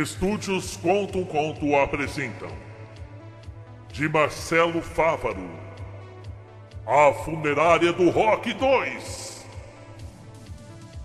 Estúdios 0.00 0.76
Conto 0.76 1.18
um 1.18 1.24
Conto 1.24 1.74
apresentam 1.74 2.50
De 3.92 4.08
Marcelo 4.08 4.80
Fávaro 4.80 5.50
A 6.86 7.12
Funerária 7.12 7.92
do 7.92 8.08
Rock 8.08 8.54
2 8.54 9.44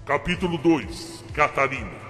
Capítulo 0.05 0.59
2 0.59 1.23
Catarina 1.33 2.03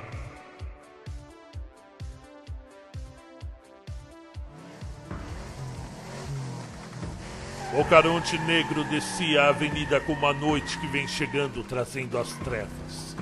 O 7.76 7.86
Caronte 7.86 8.38
Negro 8.40 8.84
descia 8.84 9.44
a 9.44 9.50
avenida 9.50 10.02
como 10.02 10.28
a 10.28 10.34
noite 10.34 10.78
que 10.80 10.88
vem 10.88 11.08
chegando 11.08 11.64
trazendo 11.64 12.20
as 12.20 12.32
trevas. 12.34 13.16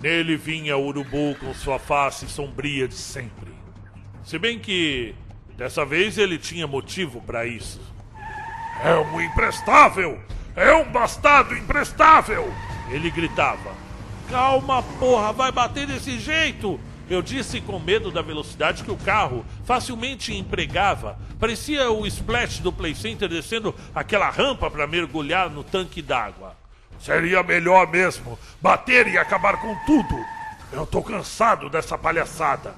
Nele 0.00 0.36
vinha 0.36 0.76
o 0.76 0.86
urubu 0.86 1.34
com 1.40 1.52
sua 1.54 1.78
face 1.78 2.28
sombria 2.28 2.86
de 2.86 2.94
sempre. 2.94 3.52
Se 4.22 4.38
bem 4.38 4.58
que 4.58 5.14
dessa 5.56 5.84
vez 5.84 6.18
ele 6.18 6.38
tinha 6.38 6.66
motivo 6.66 7.20
para 7.20 7.46
isso. 7.46 7.80
É 8.84 8.94
um 8.94 9.20
imprestável! 9.20 10.20
É 10.54 10.72
um 10.74 10.90
bastardo 10.90 11.56
imprestável! 11.56 12.52
Ele 12.90 13.10
gritava. 13.10 13.74
Calma, 14.30 14.82
porra, 15.00 15.32
vai 15.32 15.50
bater 15.50 15.86
desse 15.86 16.18
jeito! 16.18 16.78
Eu 17.10 17.22
disse 17.22 17.60
com 17.60 17.78
medo 17.78 18.10
da 18.10 18.20
velocidade 18.20 18.84
que 18.84 18.90
o 18.90 18.96
carro 18.96 19.44
facilmente 19.64 20.36
empregava. 20.36 21.18
Parecia 21.40 21.90
o 21.90 22.06
splash 22.06 22.58
do 22.60 22.70
Play 22.70 22.94
Center 22.94 23.28
descendo 23.28 23.74
aquela 23.94 24.28
rampa 24.28 24.70
para 24.70 24.86
mergulhar 24.86 25.48
no 25.48 25.64
tanque 25.64 26.02
d'água. 26.02 26.54
Seria 26.98 27.42
melhor 27.42 27.86
mesmo 27.88 28.38
bater 28.60 29.06
e 29.06 29.16
acabar 29.16 29.60
com 29.60 29.74
tudo. 29.86 30.24
Eu 30.72 30.86
tô 30.86 31.02
cansado 31.02 31.70
dessa 31.70 31.96
palhaçada. 31.96 32.74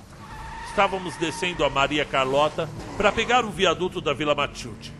Estávamos 0.68 1.16
descendo 1.16 1.64
a 1.64 1.70
Maria 1.70 2.04
Carlota 2.04 2.68
para 2.96 3.10
pegar 3.10 3.44
o 3.44 3.50
viaduto 3.50 4.00
da 4.00 4.12
Vila 4.12 4.34
Matilde, 4.34 4.92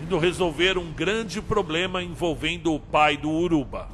indo 0.00 0.18
resolver 0.18 0.78
um 0.78 0.92
grande 0.92 1.42
problema 1.42 2.02
envolvendo 2.02 2.72
o 2.72 2.78
pai 2.78 3.16
do 3.16 3.30
Uruba. 3.30 3.88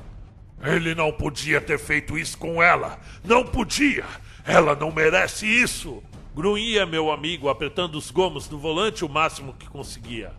Ele 0.63 0.95
não 0.95 1.11
podia 1.11 1.61
ter 1.61 1.79
feito 1.79 2.19
isso 2.19 2.37
com 2.37 2.63
ela. 2.63 3.01
Não 3.25 3.45
podia. 3.45 4.05
Ela 4.45 4.77
não 4.77 4.93
merece 4.93 5.47
isso. 5.47 6.03
Grunhia 6.35 6.87
meu 6.87 7.11
amigo, 7.11 7.49
apertando 7.49 7.97
os 7.97 8.11
gomos 8.11 8.47
do 8.47 8.59
volante 8.59 9.05
o 9.05 9.09
máximo 9.09 9.55
que 9.59 9.69
conseguia. 9.69 10.33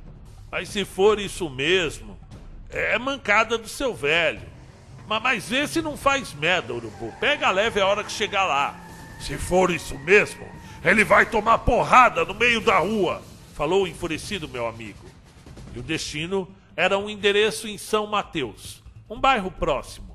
Mas 0.51 0.69
se 0.69 0.85
for 0.85 1.19
isso 1.19 1.49
mesmo, 1.49 2.17
é 2.73 2.97
mancada 2.97 3.57
do 3.57 3.67
seu 3.67 3.93
velho. 3.93 4.41
Mas, 5.07 5.21
mas 5.21 5.51
esse 5.51 5.81
não 5.81 5.95
faz 5.95 6.33
merda, 6.33 6.73
urubu. 6.73 7.13
Pega 7.19 7.51
leve 7.51 7.79
a 7.79 7.87
hora 7.87 8.03
que 8.03 8.11
chegar 8.11 8.45
lá. 8.45 8.75
Se 9.19 9.37
for 9.37 9.71
isso 9.71 9.97
mesmo, 9.99 10.45
ele 10.83 11.03
vai 11.03 11.25
tomar 11.25 11.59
porrada 11.59 12.25
no 12.25 12.33
meio 12.33 12.59
da 12.59 12.79
rua, 12.79 13.21
falou 13.55 13.87
enfurecido 13.87 14.49
meu 14.49 14.67
amigo. 14.67 15.05
E 15.73 15.79
o 15.79 15.83
destino 15.83 16.47
era 16.75 16.97
um 16.97 17.09
endereço 17.09 17.67
em 17.67 17.77
São 17.77 18.07
Mateus, 18.07 18.83
um 19.09 19.19
bairro 19.19 19.49
próximo. 19.51 20.13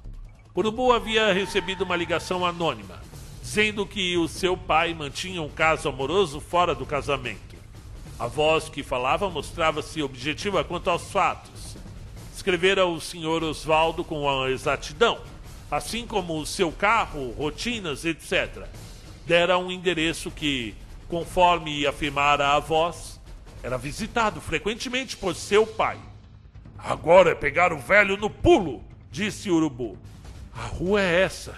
Urubu 0.55 0.93
havia 0.93 1.33
recebido 1.33 1.85
uma 1.85 1.95
ligação 1.95 2.45
anônima, 2.45 3.01
dizendo 3.41 3.87
que 3.87 4.17
o 4.17 4.27
seu 4.27 4.57
pai 4.57 4.93
mantinha 4.93 5.41
um 5.41 5.49
caso 5.49 5.89
amoroso 5.89 6.41
fora 6.41 6.75
do 6.75 6.85
casamento. 6.85 7.57
A 8.19 8.27
voz 8.27 8.69
que 8.69 8.83
falava 8.83 9.31
mostrava-se 9.31 10.03
objetiva 10.03 10.65
quanto 10.65 10.91
aos 10.91 11.13
fatos. 11.13 11.68
Escrevera 12.49 12.87
o 12.87 12.99
senhor 12.99 13.45
Oswaldo 13.45 14.03
com 14.03 14.49
exatidão, 14.49 15.21
assim 15.71 16.07
como 16.07 16.41
o 16.41 16.47
seu 16.47 16.73
carro, 16.73 17.31
rotinas, 17.33 18.07
etc. 18.07 18.65
Dera 19.27 19.59
um 19.59 19.71
endereço 19.71 20.31
que, 20.31 20.75
conforme 21.11 21.87
afirmara 21.87 22.49
a 22.49 22.59
voz, 22.59 23.21
era 23.63 23.77
visitado 23.77 24.41
frequentemente 24.41 25.15
por 25.15 25.35
seu 25.35 25.67
pai. 25.67 25.99
Agora 26.79 27.33
é 27.33 27.35
pegar 27.35 27.71
o 27.71 27.79
velho 27.79 28.17
no 28.17 28.31
pulo, 28.31 28.83
disse 29.11 29.51
o 29.51 29.57
Urubu. 29.57 29.99
A 30.55 30.69
rua 30.69 31.03
é 31.03 31.21
essa, 31.21 31.55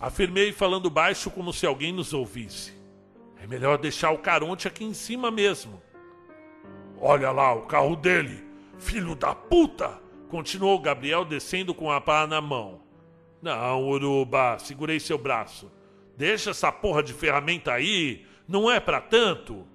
afirmei 0.00 0.50
falando 0.50 0.90
baixo 0.90 1.30
como 1.30 1.52
se 1.52 1.66
alguém 1.66 1.92
nos 1.92 2.12
ouvisse. 2.12 2.72
É 3.40 3.46
melhor 3.46 3.78
deixar 3.78 4.10
o 4.10 4.18
Caronte 4.18 4.66
aqui 4.66 4.82
em 4.82 4.92
cima 4.92 5.30
mesmo. 5.30 5.80
Olha 7.00 7.30
lá 7.30 7.54
o 7.54 7.62
carro 7.62 7.94
dele, 7.94 8.44
filho 8.80 9.14
da 9.14 9.36
puta! 9.36 10.01
Continuou 10.32 10.78
Gabriel 10.78 11.26
descendo 11.26 11.74
com 11.74 11.92
a 11.92 12.00
pá 12.00 12.26
na 12.26 12.40
mão. 12.40 12.80
Não, 13.42 13.86
Uruba, 13.86 14.58
segurei 14.58 14.98
seu 14.98 15.18
braço. 15.18 15.70
Deixa 16.16 16.52
essa 16.52 16.72
porra 16.72 17.02
de 17.02 17.12
ferramenta 17.12 17.70
aí, 17.70 18.24
não 18.48 18.70
é 18.70 18.80
para 18.80 18.98
tanto. 18.98 19.68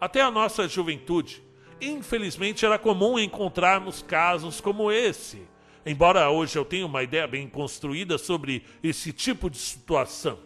Até 0.00 0.22
a 0.22 0.30
nossa 0.30 0.66
juventude, 0.66 1.42
infelizmente 1.82 2.64
era 2.64 2.78
comum 2.78 3.18
encontrarmos 3.18 4.00
casos 4.00 4.58
como 4.58 4.90
esse. 4.90 5.46
Embora 5.84 6.30
hoje 6.30 6.56
eu 6.56 6.64
tenha 6.64 6.86
uma 6.86 7.02
ideia 7.02 7.26
bem 7.26 7.46
construída 7.46 8.16
sobre 8.16 8.64
esse 8.82 9.12
tipo 9.12 9.50
de 9.50 9.58
situação. 9.58 10.38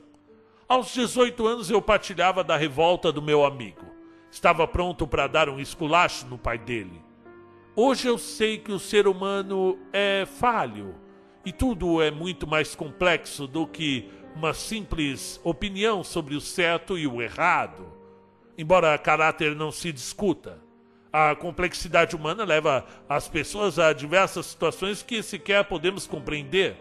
Aos 0.67 0.93
18 0.93 1.47
anos 1.47 1.71
eu 1.71 1.81
partilhava 1.81 2.43
da 2.43 2.57
revolta 2.57 3.13
do 3.13 3.23
meu 3.23 3.45
amigo. 3.45 3.87
Estava 4.33 4.67
pronto 4.67 5.07
para 5.07 5.29
dar 5.29 5.49
um 5.49 5.61
esculacho 5.61 6.27
no 6.27 6.37
pai 6.37 6.59
dele. 6.59 7.04
Hoje 7.77 8.07
eu 8.07 8.17
sei 8.19 8.59
que 8.59 8.71
o 8.71 8.79
ser 8.79 9.09
humano 9.09 9.77
é 9.93 10.25
falho 10.25 10.95
e 11.45 11.51
tudo 11.51 12.01
é 12.01 12.09
muito 12.09 12.47
mais 12.47 12.73
complexo 12.77 13.49
do 13.49 13.67
que 13.67 14.09
uma 14.37 14.55
simples 14.55 15.41
opinião 15.43 16.05
sobre 16.05 16.37
o 16.37 16.41
certo 16.41 16.97
e 16.97 17.05
o 17.05 17.21
errado. 17.21 17.93
Embora 18.57 18.97
caráter 18.97 19.57
não 19.57 19.73
se 19.73 19.91
discuta, 19.91 20.63
a 21.13 21.35
complexidade 21.35 22.15
humana 22.15 22.45
leva 22.45 22.87
as 23.09 23.27
pessoas 23.27 23.77
a 23.77 23.93
diversas 23.93 24.47
situações 24.47 25.03
que 25.03 25.21
sequer 25.21 25.65
podemos 25.65 26.07
compreender, 26.07 26.77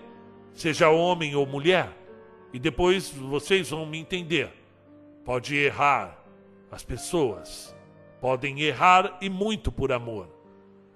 seja 0.54 0.90
homem 0.90 1.36
ou 1.36 1.48
mulher. 1.48 1.90
E 2.54 2.60
depois 2.60 3.10
vocês 3.10 3.72
vão 3.72 3.88
me 3.88 3.98
entender. 3.98 4.52
Pode 5.25 5.56
errar, 5.56 6.24
as 6.72 6.84
pessoas 6.84 7.75
podem 8.22 8.62
errar 8.62 9.18
e 9.20 9.28
muito 9.28 9.72
por 9.72 9.92
amor. 9.92 10.33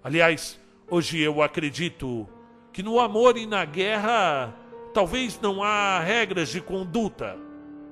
Aliás, 0.04 0.60
hoje 0.90 1.20
eu 1.20 1.42
acredito 1.42 2.28
que 2.72 2.84
no 2.84 3.00
amor 3.00 3.38
e 3.38 3.46
na 3.46 3.66
guerra 3.66 4.56
talvez 4.94 5.40
não 5.42 5.64
há 5.64 6.00
regras 6.00 6.50
de 6.50 6.62
conduta. 6.62 7.38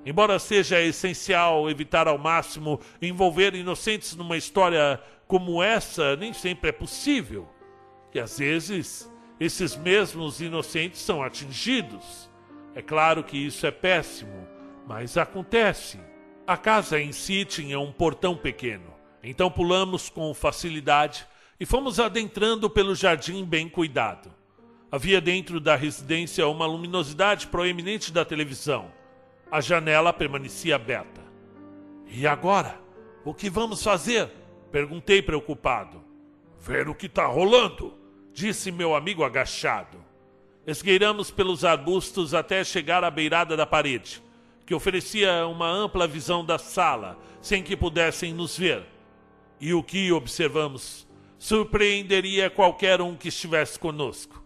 Embora 0.05 0.37
seja 0.37 0.79
essencial 0.81 1.69
evitar 1.69 2.07
ao 2.07 2.17
máximo 2.17 2.79
envolver 3.01 3.55
inocentes 3.55 4.15
numa 4.15 4.37
história 4.37 5.01
como 5.27 5.63
essa, 5.63 6.15
nem 6.15 6.31
sempre 6.31 6.69
é 6.69 6.71
possível. 6.71 7.47
E 8.13 8.19
às 8.19 8.37
vezes, 8.37 9.11
esses 9.39 9.75
mesmos 9.75 10.39
inocentes 10.39 11.01
são 11.01 11.23
atingidos. 11.23 12.29
É 12.75 12.81
claro 12.81 13.23
que 13.23 13.37
isso 13.37 13.65
é 13.65 13.71
péssimo, 13.71 14.47
mas 14.87 15.17
acontece. 15.17 15.99
A 16.45 16.55
casa 16.55 16.99
em 16.99 17.11
si 17.11 17.43
tinha 17.43 17.79
um 17.79 17.91
portão 17.91 18.37
pequeno, 18.37 18.93
então 19.23 19.49
pulamos 19.49 20.07
com 20.09 20.31
facilidade 20.35 21.27
e 21.59 21.65
fomos 21.65 21.99
adentrando 21.99 22.69
pelo 22.69 22.93
jardim 22.93 23.43
bem 23.45 23.69
cuidado. 23.69 24.29
Havia 24.91 25.21
dentro 25.21 25.59
da 25.59 25.75
residência 25.75 26.47
uma 26.47 26.65
luminosidade 26.65 27.47
proeminente 27.47 28.11
da 28.11 28.25
televisão. 28.25 28.91
A 29.49 29.61
janela 29.61 30.11
permanecia 30.11 30.75
aberta. 30.75 31.21
E 32.07 32.27
agora? 32.27 32.79
O 33.23 33.33
que 33.33 33.49
vamos 33.49 33.81
fazer? 33.81 34.29
Perguntei 34.71 35.21
preocupado. 35.21 36.03
Ver 36.59 36.89
o 36.89 36.95
que 36.95 37.05
está 37.05 37.25
rolando, 37.25 37.93
disse 38.33 38.71
meu 38.71 38.95
amigo 38.95 39.23
agachado. 39.23 40.03
Esgueiramos 40.67 41.31
pelos 41.31 41.63
arbustos 41.63 42.33
até 42.33 42.63
chegar 42.63 43.03
à 43.03 43.11
beirada 43.11 43.55
da 43.55 43.65
parede, 43.65 44.21
que 44.65 44.73
oferecia 44.73 45.45
uma 45.47 45.69
ampla 45.69 46.07
visão 46.07 46.43
da 46.43 46.57
sala, 46.57 47.19
sem 47.41 47.61
que 47.61 47.77
pudessem 47.77 48.33
nos 48.33 48.57
ver. 48.57 48.83
E 49.61 49.73
o 49.73 49.83
que 49.83 50.11
observamos 50.11 51.07
surpreenderia 51.37 52.49
qualquer 52.49 53.01
um 53.01 53.15
que 53.15 53.29
estivesse 53.29 53.79
conosco. 53.79 54.43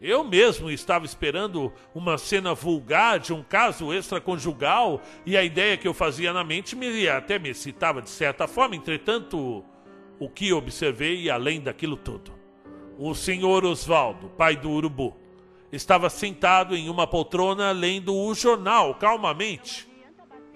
Eu 0.00 0.22
mesmo 0.22 0.70
estava 0.70 1.06
esperando 1.06 1.72
uma 1.94 2.18
cena 2.18 2.54
vulgar 2.54 3.18
de 3.18 3.32
um 3.32 3.42
caso 3.42 3.94
extraconjugal 3.94 5.00
e 5.24 5.36
a 5.36 5.42
ideia 5.42 5.76
que 5.76 5.88
eu 5.88 5.94
fazia 5.94 6.34
na 6.34 6.44
mente 6.44 6.76
me 6.76 7.08
até 7.08 7.38
me 7.38 7.48
excitava 7.48 8.02
de 8.02 8.10
certa 8.10 8.46
forma, 8.46 8.76
entretanto, 8.76 9.64
o 10.18 10.28
que 10.28 10.52
observei 10.52 11.30
além 11.30 11.60
daquilo 11.60 11.96
tudo. 11.96 12.32
O 12.98 13.14
senhor 13.14 13.64
Osvaldo, 13.64 14.28
pai 14.30 14.54
do 14.54 14.70
urubu, 14.70 15.16
estava 15.72 16.10
sentado 16.10 16.76
em 16.76 16.90
uma 16.90 17.06
poltrona 17.06 17.72
lendo 17.72 18.14
o 18.14 18.34
jornal 18.34 18.94
calmamente. 18.94 19.88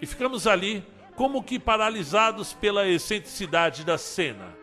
E 0.02 0.06
ficamos 0.06 0.46
ali 0.46 0.84
como 1.16 1.42
que 1.42 1.58
paralisados 1.58 2.52
pela 2.52 2.86
excentricidade 2.86 3.84
da 3.84 3.98
cena. 3.98 4.59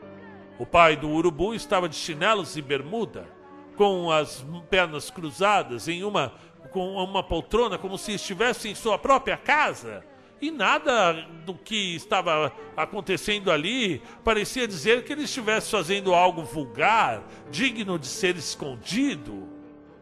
O 0.60 0.66
pai 0.66 0.96
do 0.96 1.10
urubu 1.10 1.54
estava 1.54 1.88
de 1.88 1.96
chinelos 1.96 2.58
e 2.58 2.62
bermuda, 2.62 3.28
com 3.76 4.12
as 4.12 4.46
pernas 4.70 5.12
cruzadas 5.12 5.88
em 5.88 6.04
uma 6.04 6.34
com 6.72 6.96
uma 6.96 7.24
poltrona 7.24 7.78
como 7.78 7.98
se 7.98 8.12
estivesse 8.14 8.68
em 8.68 8.76
sua 8.76 8.98
própria 8.98 9.38
casa, 9.38 10.04
e 10.40 10.52
nada 10.52 11.14
do 11.46 11.56
que 11.56 11.96
estava 11.96 12.52
acontecendo 12.76 13.52
ali 13.52 14.02
parecia 14.24 14.68
dizer 14.68 15.04
que 15.04 15.14
ele 15.14 15.24
estivesse 15.24 15.72
fazendo 15.72 16.14
algo 16.14 16.44
vulgar, 16.44 17.24
digno 17.50 17.98
de 17.98 18.06
ser 18.06 18.36
escondido. 18.36 19.48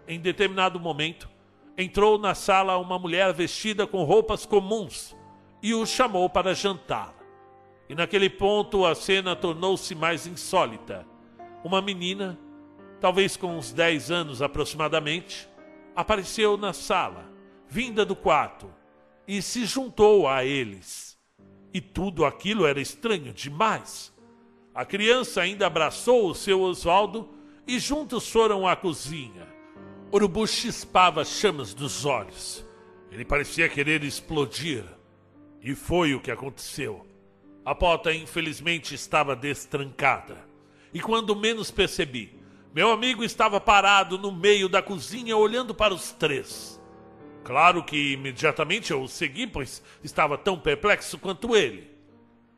Em 0.07 0.19
determinado 0.19 0.79
momento, 0.79 1.29
entrou 1.77 2.17
na 2.17 2.35
sala 2.35 2.77
uma 2.77 2.99
mulher 2.99 3.31
vestida 3.33 3.87
com 3.87 4.03
roupas 4.03 4.45
comuns 4.45 5.15
e 5.63 5.73
o 5.73 5.85
chamou 5.85 6.29
para 6.29 6.53
jantar. 6.53 7.13
E 7.87 7.95
naquele 7.95 8.29
ponto 8.29 8.85
a 8.85 8.95
cena 8.95 9.35
tornou-se 9.35 9.93
mais 9.93 10.25
insólita. 10.25 11.05
Uma 11.63 11.81
menina, 11.81 12.37
talvez 12.99 13.37
com 13.37 13.57
uns 13.57 13.71
10 13.71 14.11
anos 14.11 14.41
aproximadamente, 14.41 15.47
apareceu 15.95 16.57
na 16.57 16.73
sala, 16.73 17.31
vinda 17.67 18.05
do 18.05 18.15
quarto 18.15 18.71
e 19.27 19.41
se 19.41 19.65
juntou 19.65 20.27
a 20.27 20.43
eles. 20.43 21.17
E 21.73 21.81
tudo 21.81 22.25
aquilo 22.25 22.65
era 22.65 22.79
estranho 22.79 23.33
demais. 23.33 24.13
A 24.73 24.83
criança 24.83 25.41
ainda 25.41 25.67
abraçou 25.67 26.29
o 26.29 26.35
seu 26.35 26.61
Oswaldo 26.61 27.29
e 27.67 27.79
juntos 27.79 28.29
foram 28.29 28.67
à 28.67 28.75
cozinha. 28.75 29.47
Urubu 30.13 30.47
chispava 30.47 31.25
chamas 31.25 31.73
dos 31.73 32.05
olhos. 32.05 32.65
Ele 33.11 33.25
parecia 33.25 33.69
querer 33.69 34.03
explodir. 34.03 34.83
E 35.61 35.73
foi 35.73 36.13
o 36.13 36.19
que 36.19 36.29
aconteceu. 36.29 37.04
A 37.65 37.73
porta, 37.73 38.13
infelizmente, 38.13 38.93
estava 38.93 39.35
destrancada. 39.35 40.37
E 40.93 40.99
quando 40.99 41.35
menos 41.35 41.71
percebi, 41.71 42.39
meu 42.73 42.91
amigo 42.91 43.23
estava 43.23 43.59
parado 43.59 44.19
no 44.19 44.31
meio 44.31 44.69
da 44.69 44.83
cozinha 44.83 45.35
olhando 45.35 45.73
para 45.73 45.93
os 45.93 46.11
três. 46.11 46.79
Claro 47.43 47.83
que 47.83 48.13
imediatamente 48.13 48.91
eu 48.91 49.01
o 49.01 49.07
segui, 49.07 49.47
pois 49.47 49.81
estava 50.03 50.37
tão 50.37 50.59
perplexo 50.59 51.17
quanto 51.17 51.55
ele. 51.55 51.89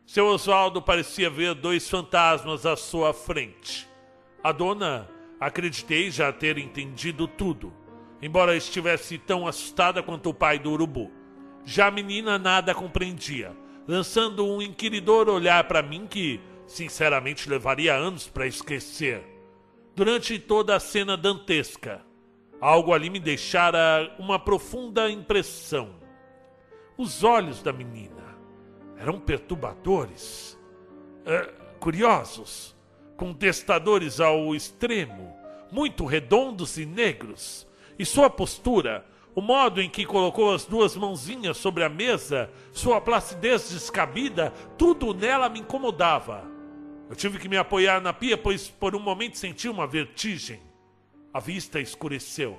Seu 0.06 0.26
Oswaldo 0.26 0.82
parecia 0.82 1.30
ver 1.30 1.54
dois 1.54 1.90
fantasmas 1.90 2.66
à 2.66 2.76
sua 2.76 3.14
frente. 3.14 3.88
A 4.44 4.52
dona, 4.52 5.10
acreditei 5.40 6.12
já 6.12 6.34
ter 6.34 6.58
entendido 6.58 7.28
tudo, 7.28 7.74
embora 8.22 8.56
estivesse 8.56 9.18
tão 9.18 9.48
assustada 9.48 10.04
quanto 10.04 10.30
o 10.30 10.34
pai 10.34 10.60
do 10.60 10.72
urubu. 10.72 11.12
Já 11.64 11.88
a 11.88 11.92
menina 11.92 12.38
nada 12.38 12.74
compreendia, 12.74 13.56
lançando 13.88 14.46
um 14.46 14.62
inquiridor 14.62 15.30
olhar 15.30 15.64
para 15.68 15.82
mim 15.82 16.06
que, 16.08 16.40
sinceramente, 16.66 17.50
levaria 17.50 17.96
anos 17.96 18.28
para 18.28 18.46
esquecer. 18.46 19.24
Durante 19.96 20.38
toda 20.38 20.76
a 20.76 20.80
cena 20.80 21.16
dantesca, 21.16 22.06
Algo 22.60 22.92
ali 22.92 23.10
me 23.10 23.20
deixara 23.20 24.16
uma 24.18 24.40
profunda 24.40 25.10
impressão. 25.10 25.96
Os 26.98 27.24
olhos 27.24 27.62
da 27.62 27.72
menina 27.72 28.36
eram 28.98 29.20
perturbadores, 29.20 30.58
é, 31.24 31.54
curiosos, 31.80 32.76
contestadores 33.16 34.20
ao 34.20 34.56
extremo, 34.56 35.38
muito 35.72 36.04
redondos 36.04 36.78
e 36.80 36.86
negros, 36.86 37.68
e 38.00 38.04
sua 38.04 38.28
postura, 38.28 39.06
o 39.38 39.42
modo 39.42 39.80
em 39.80 39.88
que 39.88 40.04
colocou 40.04 40.52
as 40.52 40.66
duas 40.66 40.96
mãozinhas 40.96 41.58
sobre 41.58 41.84
a 41.84 41.90
mesa, 41.90 42.50
sua 42.72 43.00
placidez 43.00 43.70
descabida, 43.70 44.52
tudo 44.80 45.14
nela 45.14 45.48
me 45.48 45.60
incomodava. 45.60 46.44
Eu 47.08 47.16
tive 47.16 47.38
que 47.38 47.48
me 47.48 47.56
apoiar 47.56 48.02
na 48.02 48.12
pia, 48.12 48.36
pois 48.36 48.68
por 48.68 48.96
um 48.96 49.00
momento 49.00 49.38
senti 49.38 49.70
uma 49.70 49.86
vertigem. 49.86 50.60
A 51.32 51.40
vista 51.40 51.80
escureceu, 51.80 52.58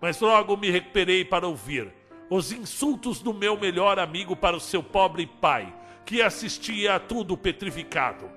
mas 0.00 0.18
logo 0.18 0.56
me 0.56 0.70
recuperei 0.70 1.22
para 1.22 1.46
ouvir 1.46 1.92
os 2.30 2.50
insultos 2.50 3.20
do 3.20 3.34
meu 3.34 3.60
melhor 3.60 3.98
amigo 3.98 4.34
para 4.34 4.56
o 4.56 4.60
seu 4.60 4.82
pobre 4.82 5.26
pai, 5.26 5.70
que 6.06 6.22
assistia 6.22 6.94
a 6.94 6.98
tudo 6.98 7.36
petrificado. 7.36 8.30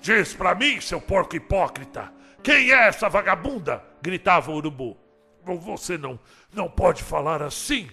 Diz 0.00 0.34
para 0.34 0.52
mim, 0.52 0.80
seu 0.80 1.00
porco 1.00 1.36
hipócrita, 1.36 2.12
quem 2.42 2.72
é 2.72 2.88
essa 2.88 3.08
vagabunda? 3.08 3.84
gritava 4.02 4.50
o 4.50 4.56
urubu. 4.56 4.99
Você 5.44 5.96
não, 5.96 6.18
não 6.52 6.68
pode 6.68 7.02
falar 7.02 7.42
assim, 7.42 7.88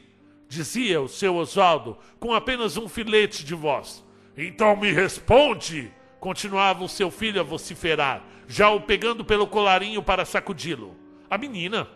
dizia 0.47 1.01
o 1.01 1.07
seu 1.07 1.35
Oswaldo 1.35 1.97
com 2.19 2.33
apenas 2.33 2.77
um 2.77 2.87
filete 2.87 3.43
de 3.43 3.53
voz. 3.53 4.03
Então 4.37 4.75
me 4.75 4.91
responde, 4.91 5.91
continuava 6.19 6.83
o 6.83 6.89
seu 6.89 7.09
filho 7.09 7.39
a 7.39 7.43
vociferar, 7.43 8.23
já 8.47 8.69
o 8.69 8.81
pegando 8.81 9.25
pelo 9.25 9.47
colarinho 9.47 10.03
para 10.03 10.25
sacudi-lo. 10.25 10.95
A 11.29 11.37
menina, 11.37 11.87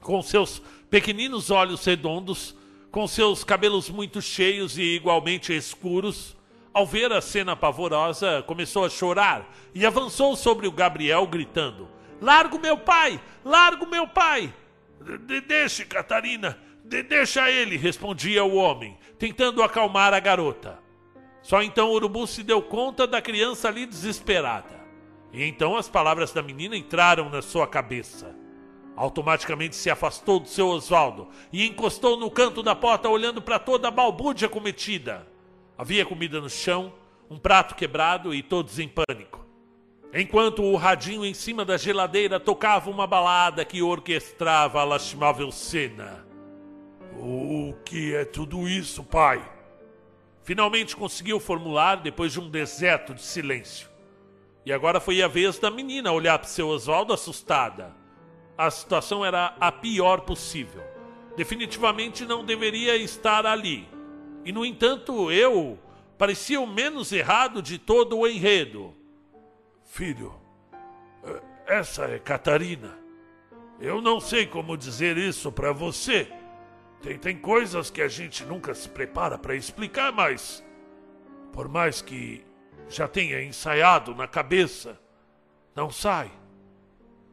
com 0.00 0.20
seus 0.22 0.62
pequeninos 0.90 1.50
olhos 1.50 1.84
redondos, 1.84 2.56
com 2.90 3.06
seus 3.06 3.44
cabelos 3.44 3.90
muito 3.90 4.22
cheios 4.22 4.78
e 4.78 4.82
igualmente 4.82 5.54
escuros, 5.54 6.36
ao 6.72 6.86
ver 6.86 7.12
a 7.12 7.20
cena 7.20 7.54
pavorosa, 7.54 8.42
começou 8.46 8.84
a 8.84 8.88
chorar 8.88 9.48
e 9.74 9.86
avançou 9.86 10.34
sobre 10.34 10.66
o 10.66 10.72
Gabriel, 10.72 11.26
gritando: 11.26 11.88
Largo 12.20 12.58
meu 12.58 12.76
pai! 12.76 13.20
Largo 13.44 13.86
meu 13.86 14.08
pai! 14.08 14.52
De 15.04 15.40
deixe, 15.42 15.84
Catarina! 15.84 16.58
De 16.82 17.02
deixa 17.02 17.50
ele! 17.50 17.76
respondia 17.76 18.42
o 18.44 18.54
homem, 18.54 18.96
tentando 19.18 19.62
acalmar 19.62 20.14
a 20.14 20.20
garota. 20.20 20.78
Só 21.42 21.62
então 21.62 21.90
o 21.90 21.92
urubu 21.92 22.26
se 22.26 22.42
deu 22.42 22.62
conta 22.62 23.06
da 23.06 23.20
criança 23.20 23.68
ali 23.68 23.84
desesperada. 23.84 24.82
E 25.30 25.44
então 25.44 25.76
as 25.76 25.88
palavras 25.88 26.32
da 26.32 26.42
menina 26.42 26.74
entraram 26.74 27.28
na 27.28 27.42
sua 27.42 27.66
cabeça. 27.66 28.34
Automaticamente 28.96 29.76
se 29.76 29.90
afastou 29.90 30.40
do 30.40 30.48
seu 30.48 30.68
Oswaldo 30.68 31.28
e 31.52 31.66
encostou 31.66 32.16
no 32.16 32.30
canto 32.30 32.62
da 32.62 32.74
porta, 32.74 33.08
olhando 33.08 33.42
para 33.42 33.58
toda 33.58 33.88
a 33.88 33.90
balbúrdia 33.90 34.48
cometida. 34.48 35.26
Havia 35.76 36.06
comida 36.06 36.40
no 36.40 36.48
chão, 36.48 36.94
um 37.28 37.38
prato 37.38 37.74
quebrado 37.74 38.32
e 38.32 38.42
todos 38.42 38.78
em 38.78 38.88
pânico. 38.88 39.43
Enquanto 40.16 40.62
o 40.62 40.76
radinho 40.76 41.24
em 41.24 41.34
cima 41.34 41.64
da 41.64 41.76
geladeira 41.76 42.38
tocava 42.38 42.88
uma 42.88 43.04
balada 43.04 43.64
que 43.64 43.82
orquestrava 43.82 44.80
a 44.80 44.84
lastimável 44.84 45.50
cena. 45.50 46.24
O 47.18 47.74
que 47.84 48.14
é 48.14 48.24
tudo 48.24 48.68
isso, 48.68 49.02
pai? 49.02 49.44
Finalmente 50.44 50.94
conseguiu 50.94 51.40
formular 51.40 51.96
depois 51.96 52.32
de 52.32 52.38
um 52.38 52.48
deserto 52.48 53.12
de 53.12 53.22
silêncio. 53.22 53.88
E 54.64 54.72
agora 54.72 55.00
foi 55.00 55.20
a 55.20 55.26
vez 55.26 55.58
da 55.58 55.68
menina 55.68 56.12
olhar 56.12 56.38
para 56.38 56.46
seu 56.46 56.68
Oswaldo 56.68 57.12
assustada. 57.12 57.92
A 58.56 58.70
situação 58.70 59.24
era 59.24 59.56
a 59.58 59.72
pior 59.72 60.20
possível. 60.20 60.84
Definitivamente 61.36 62.24
não 62.24 62.44
deveria 62.44 62.96
estar 62.96 63.44
ali. 63.44 63.88
E, 64.44 64.52
no 64.52 64.64
entanto, 64.64 65.32
eu 65.32 65.76
parecia 66.16 66.60
o 66.60 66.68
menos 66.68 67.10
errado 67.10 67.60
de 67.60 67.78
todo 67.78 68.16
o 68.16 68.28
enredo. 68.28 68.94
Filho, 69.94 70.34
eh, 71.22 71.40
essa 71.66 72.06
é 72.06 72.18
Catarina. 72.18 72.98
Eu 73.78 74.02
não 74.02 74.18
sei 74.18 74.44
como 74.44 74.76
dizer 74.76 75.16
isso 75.16 75.52
para 75.52 75.70
você. 75.70 76.26
Tem, 77.00 77.16
tem 77.16 77.38
coisas 77.38 77.90
que 77.90 78.02
a 78.02 78.08
gente 78.08 78.44
nunca 78.44 78.74
se 78.74 78.88
prepara 78.88 79.38
para 79.38 79.54
explicar, 79.54 80.10
mas. 80.10 80.64
Por 81.52 81.68
mais 81.68 82.02
que 82.02 82.44
já 82.88 83.06
tenha 83.06 83.40
ensaiado 83.40 84.16
na 84.16 84.26
cabeça, 84.26 85.00
não 85.76 85.92
sai. 85.92 86.28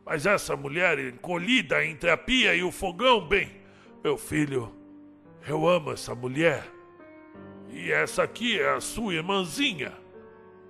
Mas 0.06 0.28
essa 0.28 0.56
mulher 0.56 1.00
encolhida 1.00 1.84
entre 1.84 2.12
a 2.12 2.18
pia 2.18 2.54
e 2.54 2.62
o 2.62 2.72
fogão, 2.72 3.28
bem, 3.28 3.60
meu 4.04 4.20
filho, 4.20 4.72
eu 5.48 5.68
amo 5.68 5.94
essa 5.94 6.14
mulher. 6.14 6.64
E 7.72 7.92
essa 7.92 8.22
aqui 8.22 8.60
é 8.60 8.70
a 8.70 8.80
sua 8.80 9.16
irmãzinha. 9.16 10.01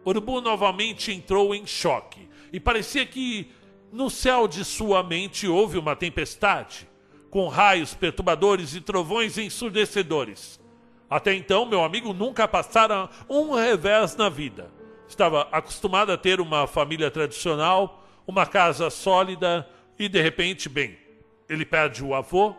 Urubu 0.05 0.41
novamente 0.41 1.12
entrou 1.12 1.53
em 1.53 1.65
choque 1.65 2.27
e 2.51 2.60
parecia 2.60 3.05
que 3.05 3.51
no 3.91 4.10
céu 4.10 4.48
de 4.48 4.63
sua 4.65 5.03
mente 5.03 5.48
houve 5.48 5.77
uma 5.77 5.96
tempestade, 5.96 6.88
com 7.29 7.48
raios 7.48 7.93
perturbadores 7.93 8.75
e 8.75 8.81
trovões 8.81 9.38
ensurdecedores. 9.38 10.60
Até 11.10 11.34
então, 11.34 11.65
meu 11.65 11.84
amigo 11.84 12.13
nunca 12.13 12.48
passara 12.48 13.10
um 13.29 13.53
revés 13.53 14.15
na 14.15 14.29
vida. 14.29 14.72
Estava 15.08 15.48
acostumado 15.51 16.12
a 16.12 16.17
ter 16.17 16.39
uma 16.39 16.65
família 16.67 17.12
tradicional 17.12 18.01
uma 18.27 18.46
casa 18.46 18.89
sólida 18.89 19.67
e 19.98 20.08
de 20.08 20.22
repente, 20.22 20.70
bem, 20.70 20.98
ele 21.50 21.65
perde 21.65 22.03
o 22.03 22.13
avô 22.13 22.55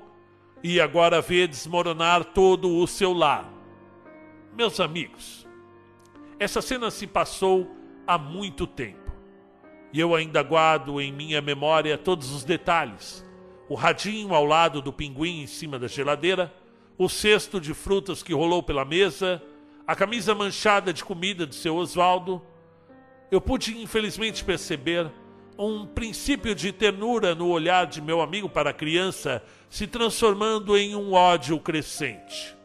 e 0.63 0.81
agora 0.81 1.21
vê 1.21 1.47
desmoronar 1.47 2.25
todo 2.27 2.77
o 2.77 2.87
seu 2.87 3.13
lar. 3.13 3.51
Meus 4.55 4.79
amigos, 4.81 5.42
essa 6.43 6.61
cena 6.61 6.91
se 6.91 7.07
passou 7.07 7.71
há 8.07 8.19
muito 8.19 8.67
tempo 8.67 9.03
e 9.93 10.01
eu 10.01 10.15
ainda 10.15 10.43
guardo 10.43 11.01
em 11.01 11.13
minha 11.13 11.43
memória 11.43 11.99
todos 11.99 12.33
os 12.33 12.45
detalhes. 12.45 13.25
O 13.69 13.75
radinho 13.75 14.35
ao 14.35 14.45
lado 14.45 14.81
do 14.81 14.93
pinguim 14.93 15.43
em 15.43 15.47
cima 15.47 15.79
da 15.79 15.87
geladeira, 15.87 16.53
o 16.97 17.09
cesto 17.09 17.61
de 17.61 17.75
frutas 17.75 18.23
que 18.23 18.33
rolou 18.33 18.63
pela 18.63 18.85
mesa, 18.85 19.43
a 19.87 19.95
camisa 19.95 20.35
manchada 20.35 20.93
de 20.93 21.05
comida 21.05 21.47
de 21.47 21.55
seu 21.55 21.77
Oswaldo. 21.77 22.41
Eu 23.31 23.41
pude 23.41 23.77
infelizmente 23.81 24.45
perceber 24.45 25.11
um 25.59 25.87
princípio 25.87 26.55
de 26.55 26.73
ternura 26.73 27.35
no 27.35 27.49
olhar 27.49 27.87
de 27.87 28.01
meu 28.01 28.21
amigo 28.21 28.49
para 28.49 28.71
a 28.71 28.75
criança 28.75 29.43
se 29.69 29.87
transformando 29.87 30.77
em 30.77 30.97
um 30.97 31.13
ódio 31.13 31.59
crescente. 31.61 32.57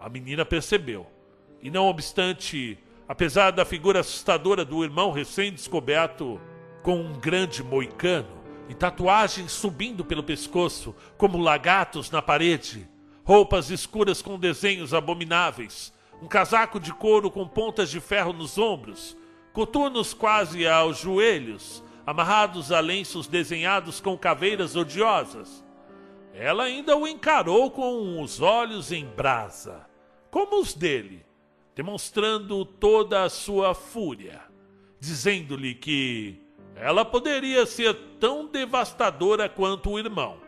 A 0.00 0.08
menina 0.08 0.44
percebeu 0.44 1.06
E 1.62 1.70
não 1.70 1.86
obstante, 1.86 2.78
apesar 3.08 3.50
da 3.50 3.64
figura 3.64 4.00
assustadora 4.00 4.64
do 4.64 4.82
irmão 4.82 5.10
recém-descoberto, 5.10 6.40
com 6.82 6.96
um 6.96 7.12
grande 7.14 7.62
moicano 7.62 8.42
e 8.68 8.74
tatuagens 8.74 9.52
subindo 9.52 10.04
pelo 10.04 10.22
pescoço, 10.22 10.94
como 11.16 11.38
lagartos 11.38 12.10
na 12.10 12.22
parede, 12.22 12.88
roupas 13.24 13.70
escuras 13.70 14.22
com 14.22 14.38
desenhos 14.38 14.94
abomináveis, 14.94 15.92
um 16.22 16.26
casaco 16.26 16.78
de 16.78 16.92
couro 16.92 17.30
com 17.30 17.46
pontas 17.46 17.90
de 17.90 18.00
ferro 18.00 18.32
nos 18.32 18.56
ombros, 18.58 19.16
coturnos 19.52 20.14
quase 20.14 20.66
aos 20.66 20.98
joelhos, 20.98 21.82
amarrados 22.06 22.70
a 22.70 22.80
lenços 22.80 23.26
desenhados 23.26 24.00
com 24.00 24.16
caveiras 24.16 24.76
odiosas. 24.76 25.64
Ela 26.34 26.64
ainda 26.64 26.96
o 26.96 27.06
encarou 27.06 27.70
com 27.70 28.20
os 28.20 28.40
olhos 28.40 28.92
em 28.92 29.06
brasa, 29.06 29.86
como 30.30 30.60
os 30.60 30.74
dele, 30.74 31.23
demonstrando 31.74 32.64
toda 32.64 33.24
a 33.24 33.28
sua 33.28 33.74
fúria, 33.74 34.40
dizendo-lhe 35.00 35.74
que 35.74 36.40
ela 36.76 37.04
poderia 37.04 37.66
ser 37.66 37.94
tão 38.18 38.46
devastadora 38.46 39.48
quanto 39.48 39.90
o 39.90 39.98
irmão. 39.98 40.38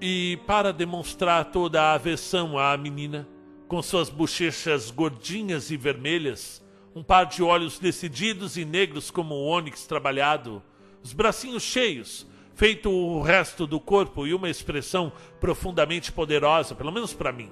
E, 0.00 0.38
para 0.46 0.72
demonstrar 0.72 1.46
toda 1.46 1.82
a 1.82 1.94
aversão 1.94 2.58
à 2.58 2.76
menina, 2.76 3.28
com 3.68 3.82
suas 3.82 4.08
bochechas 4.08 4.90
gordinhas 4.90 5.70
e 5.70 5.76
vermelhas, 5.76 6.64
um 6.94 7.02
par 7.02 7.26
de 7.26 7.42
olhos 7.42 7.78
decididos 7.78 8.56
e 8.56 8.64
negros 8.64 9.10
como 9.10 9.34
o 9.34 9.44
ônix 9.44 9.86
trabalhado, 9.86 10.62
os 11.02 11.12
bracinhos 11.12 11.62
cheios, 11.62 12.26
feito 12.54 12.90
o 12.90 13.22
resto 13.22 13.66
do 13.66 13.78
corpo 13.78 14.26
e 14.26 14.34
uma 14.34 14.50
expressão 14.50 15.12
profundamente 15.38 16.10
poderosa, 16.10 16.74
pelo 16.74 16.92
menos 16.92 17.14
para 17.14 17.32
mim. 17.32 17.50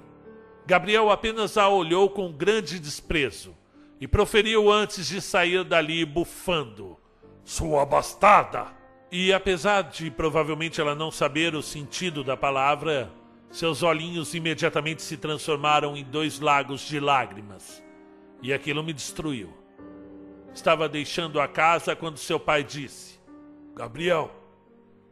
Gabriel 0.68 1.08
apenas 1.08 1.56
a 1.56 1.66
olhou 1.66 2.10
com 2.10 2.30
grande 2.30 2.78
desprezo 2.78 3.56
e 3.98 4.06
proferiu 4.06 4.70
antes 4.70 5.08
de 5.08 5.18
sair 5.18 5.64
dali 5.64 6.04
bufando: 6.04 6.98
Sua 7.42 7.86
bastarda! 7.86 8.66
E 9.10 9.32
apesar 9.32 9.84
de 9.84 10.10
provavelmente 10.10 10.78
ela 10.78 10.94
não 10.94 11.10
saber 11.10 11.54
o 11.54 11.62
sentido 11.62 12.22
da 12.22 12.36
palavra, 12.36 13.10
seus 13.50 13.82
olhinhos 13.82 14.34
imediatamente 14.34 15.00
se 15.00 15.16
transformaram 15.16 15.96
em 15.96 16.04
dois 16.04 16.38
lagos 16.38 16.82
de 16.82 17.00
lágrimas. 17.00 17.82
E 18.42 18.52
aquilo 18.52 18.84
me 18.84 18.92
destruiu. 18.92 19.50
Estava 20.52 20.86
deixando 20.86 21.40
a 21.40 21.48
casa 21.48 21.96
quando 21.96 22.18
seu 22.18 22.38
pai 22.38 22.62
disse: 22.62 23.18
Gabriel, 23.74 24.30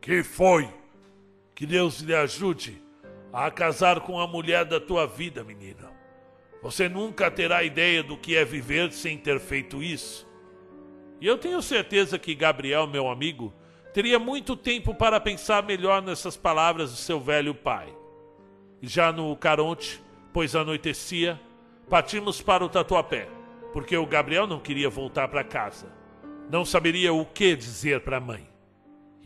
que 0.03 0.23
foi? 0.23 0.69
Que 1.55 1.65
Deus 1.65 2.01
lhe 2.01 2.15
ajude 2.15 2.85
a 3.39 3.51
casar 3.51 4.01
com 4.01 4.19
a 4.19 4.27
mulher 4.27 4.65
da 4.65 4.81
tua 4.81 5.07
vida, 5.07 5.45
menina. 5.45 5.93
Você 6.63 6.89
nunca 6.89 7.31
terá 7.31 7.63
ideia 7.63 8.03
do 8.03 8.17
que 8.17 8.35
é 8.35 8.47
viver 8.47 8.91
sem 8.93 9.19
ter 9.19 9.39
feito 9.39 9.83
isso. 9.83 10.27
E 11.21 11.27
eu 11.27 11.37
tenho 11.37 11.61
certeza 11.61 12.19
que 12.19 12.35
Gabriel, 12.35 12.87
meu 12.87 13.11
amigo, 13.11 13.53
teria 13.93 14.19
muito 14.19 14.57
tempo 14.57 14.95
para 14.95 15.21
pensar 15.21 15.63
melhor 15.63 16.01
nessas 16.01 16.35
palavras 16.35 16.93
do 16.93 16.97
seu 16.97 17.21
velho 17.21 17.55
pai. 17.55 17.95
Já 18.81 19.13
no 19.13 19.37
Caronte, 19.37 20.03
pois 20.33 20.57
anoitecia, 20.57 21.39
partimos 21.91 22.41
para 22.41 22.65
o 22.65 22.71
Tatuapé, 22.71 23.29
porque 23.71 23.99
o 23.99 24.07
Gabriel 24.07 24.47
não 24.47 24.61
queria 24.61 24.89
voltar 24.89 25.29
para 25.29 25.45
casa. 25.45 25.93
Não 26.51 26.65
saberia 26.65 27.13
o 27.13 27.27
que 27.27 27.55
dizer 27.55 28.01
para 28.01 28.17
a 28.17 28.21
mãe. 28.21 28.56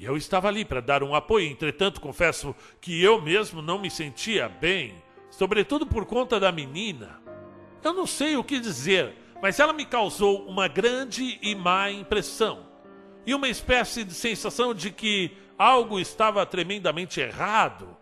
E 0.01 0.05
eu 0.07 0.17
estava 0.17 0.49
ali 0.49 0.65
para 0.65 0.81
dar 0.81 1.03
um 1.03 1.15
apoio, 1.15 1.47
entretanto, 1.47 2.01
confesso 2.01 2.57
que 2.81 3.03
eu 3.03 3.21
mesmo 3.21 3.61
não 3.61 3.79
me 3.79 3.91
sentia 3.91 4.49
bem, 4.49 4.95
sobretudo 5.31 5.87
por 5.87 6.07
conta 6.07 6.41
da 6.41 6.51
menina. 6.51 7.21
Eu 7.85 7.93
não 7.93 8.07
sei 8.07 8.35
o 8.35 8.43
que 8.43 8.59
dizer, 8.59 9.15
mas 9.43 9.61
ela 9.61 9.75
me 9.75 9.85
causou 9.85 10.47
uma 10.47 10.69
grande 10.69 11.39
e 11.43 11.55
má 11.55 11.91
impressão 11.91 12.67
e 13.27 13.35
uma 13.35 13.47
espécie 13.47 14.03
de 14.03 14.15
sensação 14.15 14.73
de 14.73 14.91
que 14.91 15.37
algo 15.59 16.01
estava 16.01 16.47
tremendamente 16.47 17.21
errado. 17.21 17.95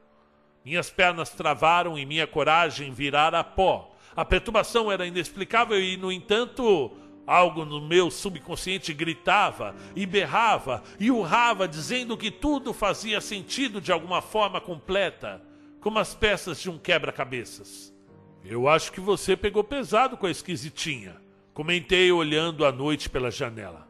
Minhas 0.64 0.90
pernas 0.90 1.30
travaram 1.30 1.98
e 1.98 2.06
minha 2.06 2.28
coragem 2.28 2.92
virara 2.92 3.42
pó. 3.42 3.92
A 4.14 4.24
perturbação 4.24 4.92
era 4.92 5.04
inexplicável 5.04 5.82
e, 5.82 5.96
no 5.96 6.12
entanto, 6.12 6.92
Algo 7.28 7.66
no 7.66 7.78
meu 7.78 8.10
subconsciente 8.10 8.94
gritava 8.94 9.76
e 9.94 10.06
berrava 10.06 10.82
e 10.98 11.10
urrava, 11.10 11.68
dizendo 11.68 12.16
que 12.16 12.30
tudo 12.30 12.72
fazia 12.72 13.20
sentido 13.20 13.82
de 13.82 13.92
alguma 13.92 14.22
forma 14.22 14.62
completa, 14.62 15.42
como 15.78 15.98
as 15.98 16.14
peças 16.14 16.58
de 16.58 16.70
um 16.70 16.78
quebra-cabeças. 16.78 17.94
Eu 18.42 18.66
acho 18.66 18.90
que 18.90 18.98
você 18.98 19.36
pegou 19.36 19.62
pesado 19.62 20.16
com 20.16 20.24
a 20.24 20.30
esquisitinha, 20.30 21.20
comentei 21.52 22.10
olhando 22.10 22.64
a 22.64 22.72
noite 22.72 23.10
pela 23.10 23.30
janela. 23.30 23.86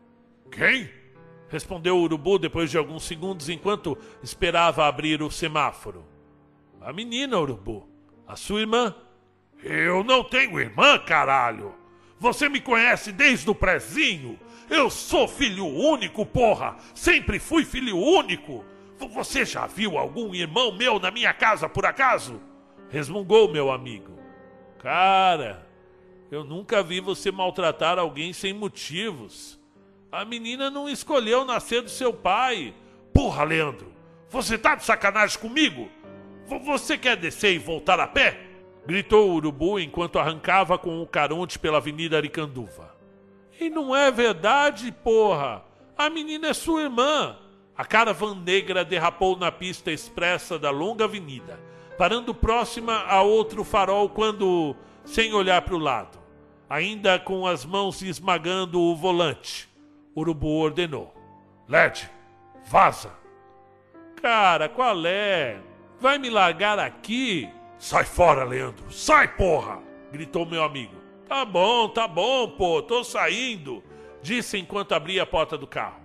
Quem? 0.51 0.91
Respondeu 1.49 1.97
o 1.97 2.03
urubu 2.03 2.41
depois 2.41 2.69
de 2.69 2.77
alguns 2.77 3.05
segundos 3.05 3.49
enquanto 3.49 3.97
esperava 4.21 4.85
abrir 4.85 5.23
o 5.23 5.31
semáforo. 5.31 6.05
A 6.81 6.93
menina, 6.93 7.39
urubu. 7.39 7.89
A 8.27 8.35
sua 8.35 8.63
irmã. 8.63 8.93
Eu 9.63 10.03
não 10.03 10.25
tenho 10.25 10.59
irmã, 10.59 10.99
caralho! 10.99 11.78
Você 12.21 12.49
me 12.49 12.61
conhece 12.61 13.13
desde 13.13 13.49
o 13.49 13.55
prezinho. 13.55 14.39
Eu 14.69 14.91
sou 14.91 15.27
filho 15.29 15.67
único, 15.67 16.27
porra! 16.27 16.77
Sempre 16.95 17.39
fui 17.39 17.65
filho 17.65 17.97
único! 17.97 18.65
Você 19.13 19.45
já 19.45 19.67
viu 19.67 19.97
algum 19.97 20.35
irmão 20.35 20.73
meu 20.73 20.99
na 20.99 21.11
minha 21.11 21.33
casa, 21.33 21.69
por 21.69 21.87
acaso? 21.87 22.41
Resmungou 22.91 23.51
meu 23.51 23.71
amigo. 23.71 24.19
Cara, 24.79 25.67
eu 26.31 26.43
nunca 26.45 26.83
vi 26.83 27.01
você 27.01 27.31
maltratar 27.31 27.99
alguém 27.99 28.33
sem 28.33 28.53
motivos. 28.53 29.59
A 30.11 30.25
menina 30.25 30.71
não 30.71 30.89
escolheu 30.89 31.45
nascer 31.45 31.83
do 31.83 31.91
seu 31.91 32.13
pai. 32.13 32.75
Porra, 33.13 33.45
Leandro, 33.45 33.93
você 34.29 34.59
tá 34.59 34.75
de 34.75 34.85
sacanagem 34.85 35.39
comigo? 35.39 35.89
Você 36.65 36.97
quer 36.99 37.17
descer 37.17 37.55
e 37.55 37.59
voltar 37.59 38.01
a 38.01 38.07
pé? 38.07 38.48
Gritou 38.87 39.31
o 39.31 39.35
urubu 39.35 39.79
enquanto 39.79 40.19
arrancava 40.19 40.79
com 40.79 41.03
o 41.03 41.07
caronte 41.07 41.59
pela 41.59 41.79
avenida 41.79 42.17
Aricanduva. 42.17 42.95
E 43.61 43.69
não 43.69 43.95
é 43.95 44.11
verdade, 44.11 44.93
porra! 44.93 45.65
A 45.97 46.09
menina 46.09 46.49
é 46.49 46.55
sua 46.55 46.83
irmã! 46.83 47.37
A 47.77 47.85
caravan 47.85 48.35
negra 48.35 48.85
derrapou 48.85 49.37
na 49.37 49.53
pista 49.53 49.93
expressa 49.93 50.59
da 50.59 50.71
longa 50.71 51.05
avenida, 51.05 51.61
parando 51.97 52.35
próxima 52.35 53.05
a 53.05 53.23
outro 53.23 53.63
farol 53.63 54.09
quando, 54.09 54.75
sem 55.05 55.33
olhar 55.33 55.63
para 55.63 55.77
o 55.77 55.79
lado, 55.79 56.19
ainda 56.69 57.19
com 57.21 57.47
as 57.47 57.65
mãos 57.65 58.03
esmagando 58.03 58.81
o 58.81 58.97
volante, 58.97 59.69
Urubu 60.17 60.59
ordenou: 60.59 61.15
Led, 61.69 62.11
vaza! 62.67 63.13
Cara, 64.21 64.69
qual 64.69 65.07
é? 65.07 65.61
Vai 66.01 66.19
me 66.19 66.29
largar 66.29 66.79
aqui? 66.79 67.49
Sai 67.79 68.05
fora, 68.05 68.45
Leandro! 68.45 68.91
Sai, 68.91 69.29
porra! 69.29 69.81
gritou 70.11 70.47
meu 70.47 70.63
amigo. 70.63 70.95
Tá 71.29 71.45
bom, 71.45 71.89
tá 71.89 72.09
bom, 72.09 72.49
pô, 72.51 72.83
tô 72.83 73.05
saindo, 73.05 73.83
disse 74.23 74.57
enquanto 74.59 74.93
abria 74.93 75.23
a 75.23 75.27
porta 75.27 75.59
do 75.59 75.67
carro. 75.67 76.01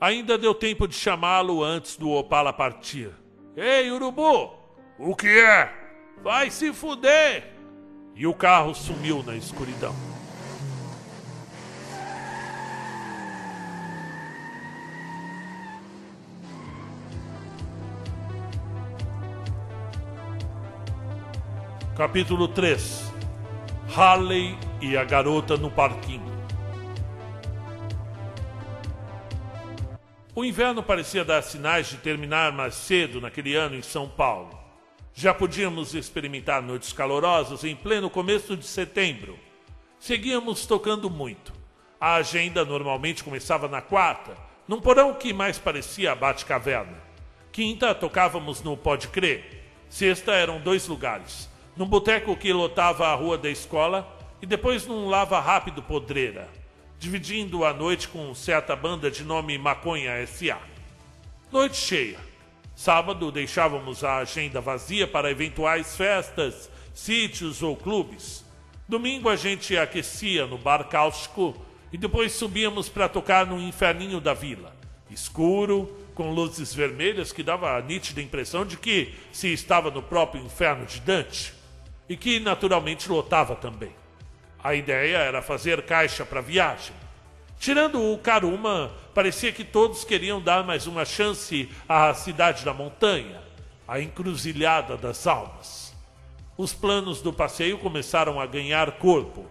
Ainda 0.00 0.38
deu 0.38 0.54
tempo 0.54 0.86
de 0.86 0.94
chamá-lo 0.94 1.62
antes 1.62 1.96
do 1.96 2.10
Opala 2.10 2.52
partir. 2.52 3.10
Ei, 3.56 3.90
urubu! 3.90 4.52
O 4.98 5.16
que 5.16 5.40
é? 5.40 5.72
Vai 6.22 6.50
se 6.50 6.72
fuder! 6.72 7.52
E 8.14 8.26
o 8.26 8.34
carro 8.34 8.74
sumiu 8.74 9.22
na 9.22 9.34
escuridão. 9.34 9.94
Capítulo 21.98 22.46
3 22.46 23.12
Harley 23.92 24.56
e 24.80 24.96
a 24.96 25.02
garota 25.02 25.56
no 25.56 25.68
parquinho. 25.68 26.32
O 30.32 30.44
inverno 30.44 30.80
parecia 30.80 31.24
dar 31.24 31.42
sinais 31.42 31.88
de 31.88 31.96
terminar 31.96 32.52
mais 32.52 32.76
cedo 32.76 33.20
naquele 33.20 33.56
ano 33.56 33.74
em 33.74 33.82
São 33.82 34.08
Paulo. 34.08 34.56
Já 35.12 35.34
podíamos 35.34 35.92
experimentar 35.92 36.62
noites 36.62 36.92
calorosas 36.92 37.64
em 37.64 37.74
pleno 37.74 38.08
começo 38.08 38.56
de 38.56 38.64
setembro. 38.64 39.36
Seguíamos 39.98 40.66
tocando 40.66 41.10
muito. 41.10 41.52
A 42.00 42.14
agenda 42.14 42.64
normalmente 42.64 43.24
começava 43.24 43.66
na 43.66 43.82
quarta, 43.82 44.36
num 44.68 44.80
porão 44.80 45.14
que 45.14 45.32
mais 45.32 45.58
parecia 45.58 46.12
a 46.12 46.14
Bate-Caverna. 46.14 47.02
Quinta 47.50 47.92
tocávamos 47.92 48.62
no 48.62 48.76
Pode 48.76 49.08
Crer. 49.08 49.64
Sexta 49.88 50.30
eram 50.30 50.60
dois 50.60 50.86
lugares 50.86 51.57
num 51.78 51.86
boteco 51.86 52.36
que 52.36 52.52
lotava 52.52 53.06
a 53.06 53.14
rua 53.14 53.38
da 53.38 53.48
escola 53.48 54.04
e 54.42 54.46
depois 54.46 54.84
num 54.84 55.08
lava 55.08 55.38
rápido 55.38 55.80
podreira, 55.80 56.48
dividindo 56.98 57.64
a 57.64 57.72
noite 57.72 58.08
com 58.08 58.34
certa 58.34 58.74
banda 58.74 59.08
de 59.08 59.22
nome 59.22 59.56
Maconha 59.56 60.10
S.A. 60.22 60.58
Noite 61.52 61.76
cheia. 61.76 62.18
Sábado 62.74 63.30
deixávamos 63.30 64.02
a 64.02 64.16
agenda 64.16 64.60
vazia 64.60 65.06
para 65.06 65.30
eventuais 65.30 65.96
festas, 65.96 66.68
sítios 66.92 67.62
ou 67.62 67.76
clubes. 67.76 68.44
Domingo 68.88 69.28
a 69.28 69.36
gente 69.36 69.76
aquecia 69.78 70.48
no 70.48 70.58
bar 70.58 70.82
cáustico 70.88 71.54
e 71.92 71.96
depois 71.96 72.32
subíamos 72.32 72.88
para 72.88 73.08
tocar 73.08 73.46
no 73.46 73.60
inferninho 73.60 74.20
da 74.20 74.34
vila. 74.34 74.74
Escuro, 75.08 75.96
com 76.12 76.32
luzes 76.32 76.74
vermelhas 76.74 77.30
que 77.30 77.44
dava 77.44 77.76
a 77.76 77.80
nítida 77.80 78.20
impressão 78.20 78.66
de 78.66 78.76
que 78.76 79.14
se 79.30 79.52
estava 79.52 79.92
no 79.92 80.02
próprio 80.02 80.42
inferno 80.42 80.84
de 80.84 80.98
Dante 81.00 81.57
e 82.08 82.16
que 82.16 82.40
naturalmente 82.40 83.08
lotava 83.08 83.54
também. 83.54 83.92
A 84.62 84.74
ideia 84.74 85.18
era 85.18 85.42
fazer 85.42 85.82
caixa 85.82 86.24
para 86.24 86.40
viagem. 86.40 86.94
Tirando 87.58 88.00
o 88.12 88.18
Karuma, 88.18 88.92
parecia 89.14 89.52
que 89.52 89.64
todos 89.64 90.04
queriam 90.04 90.40
dar 90.40 90.64
mais 90.64 90.86
uma 90.86 91.04
chance 91.04 91.68
à 91.88 92.14
cidade 92.14 92.64
da 92.64 92.72
montanha, 92.72 93.42
a 93.86 94.00
encruzilhada 94.00 94.96
das 94.96 95.26
almas. 95.26 95.94
Os 96.56 96.72
planos 96.72 97.20
do 97.20 97.32
passeio 97.32 97.78
começaram 97.78 98.40
a 98.40 98.46
ganhar 98.46 98.92
corpo. 98.92 99.46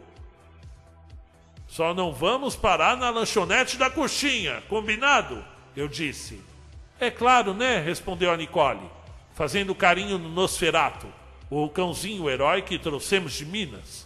Só 1.68 1.94
não 1.94 2.14
vamos 2.14 2.56
parar 2.56 2.98
na 2.98 3.10
lanchonete 3.10 3.78
da 3.78 3.90
coxinha, 3.90 4.64
combinado? 4.70 5.44
Eu 5.76 5.88
disse. 5.88 6.42
É 7.00 7.12
claro, 7.12 7.54
né? 7.54 7.80
respondeu 7.80 8.32
a 8.32 8.38
Nicole, 8.38 8.90
fazendo 9.34 9.76
carinho 9.76 10.18
no 10.18 10.30
Nosferato, 10.30 11.08
o 11.50 11.70
cãozinho 11.70 12.30
herói 12.30 12.62
que 12.62 12.78
trouxemos 12.78 13.34
de 13.34 13.46
Minas. 13.46 14.06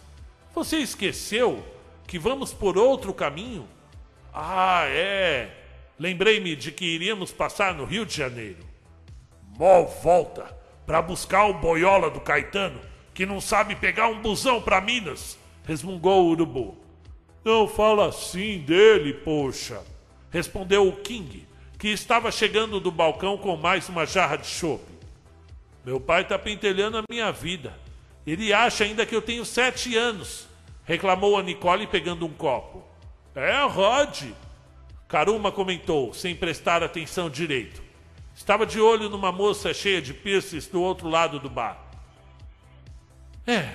Você 0.54 0.78
esqueceu 0.78 1.64
que 2.06 2.18
vamos 2.18 2.52
por 2.52 2.76
outro 2.78 3.12
caminho? 3.12 3.66
Ah, 4.32 4.84
é. 4.86 5.50
Lembrei-me 5.98 6.54
de 6.54 6.70
que 6.70 6.84
iríamos 6.84 7.32
passar 7.32 7.74
no 7.74 7.84
Rio 7.84 8.06
de 8.06 8.16
Janeiro. 8.16 8.64
Mó 9.58 9.82
volta 9.82 10.56
para 10.86 11.02
buscar 11.02 11.46
o 11.46 11.54
boiola 11.54 12.10
do 12.10 12.20
Caetano, 12.20 12.80
que 13.14 13.26
não 13.26 13.40
sabe 13.40 13.76
pegar 13.76 14.08
um 14.08 14.20
busão 14.20 14.60
para 14.60 14.80
Minas, 14.80 15.38
resmungou 15.64 16.24
o 16.24 16.30
urubu. 16.30 16.76
Não 17.44 17.66
fala 17.66 18.08
assim 18.08 18.58
dele, 18.58 19.12
poxa, 19.14 19.82
respondeu 20.30 20.88
o 20.88 20.96
King, 20.96 21.46
que 21.78 21.88
estava 21.88 22.30
chegando 22.30 22.80
do 22.80 22.90
balcão 22.90 23.36
com 23.36 23.56
mais 23.56 23.88
uma 23.88 24.06
jarra 24.06 24.36
de 24.36 24.46
chope. 24.46 24.91
Meu 25.84 25.98
pai 25.98 26.22
está 26.22 26.38
pentelhando 26.38 26.98
a 26.98 27.04
minha 27.10 27.30
vida. 27.32 27.76
Ele 28.26 28.52
acha 28.52 28.84
ainda 28.84 29.04
que 29.04 29.14
eu 29.14 29.22
tenho 29.22 29.44
sete 29.44 29.96
anos, 29.96 30.46
reclamou 30.84 31.36
a 31.36 31.42
Nicole 31.42 31.86
pegando 31.86 32.24
um 32.24 32.32
copo. 32.32 32.84
É, 33.34 33.62
Rod. 33.64 34.30
Karuma 35.08 35.52
comentou, 35.52 36.14
sem 36.14 36.34
prestar 36.34 36.82
atenção 36.82 37.28
direito. 37.28 37.82
Estava 38.34 38.64
de 38.64 38.80
olho 38.80 39.10
numa 39.10 39.30
moça 39.30 39.74
cheia 39.74 40.00
de 40.00 40.14
piercings 40.14 40.66
do 40.66 40.80
outro 40.80 41.08
lado 41.08 41.38
do 41.38 41.50
bar. 41.50 41.78
É, 43.46 43.68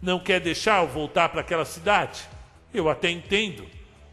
não 0.00 0.18
quer 0.18 0.40
deixar 0.40 0.82
eu 0.82 0.88
voltar 0.88 1.28
para 1.28 1.42
aquela 1.42 1.64
cidade? 1.64 2.26
Eu 2.74 2.88
até 2.88 3.10
entendo. 3.10 3.64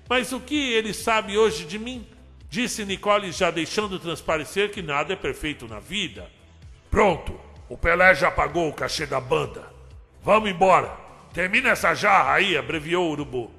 Mas 0.07 0.31
o 0.31 0.39
que 0.39 0.73
ele 0.73 0.93
sabe 0.93 1.37
hoje 1.37 1.65
de 1.65 1.79
mim? 1.79 2.05
Disse 2.49 2.85
Nicole, 2.85 3.31
já 3.31 3.49
deixando 3.49 3.97
transparecer 3.99 4.71
que 4.71 4.81
nada 4.81 5.13
é 5.13 5.15
perfeito 5.15 5.67
na 5.67 5.79
vida. 5.79 6.29
Pronto, 6.89 7.39
o 7.69 7.77
Pelé 7.77 8.15
já 8.15 8.31
pagou 8.31 8.67
o 8.67 8.73
cachê 8.73 9.05
da 9.05 9.19
banda. 9.19 9.71
Vamos 10.23 10.49
embora. 10.49 10.91
Termina 11.31 11.69
essa 11.69 11.93
jarra 11.93 12.33
aí, 12.33 12.57
abreviou 12.57 13.07
o 13.07 13.11
urubu. 13.11 13.51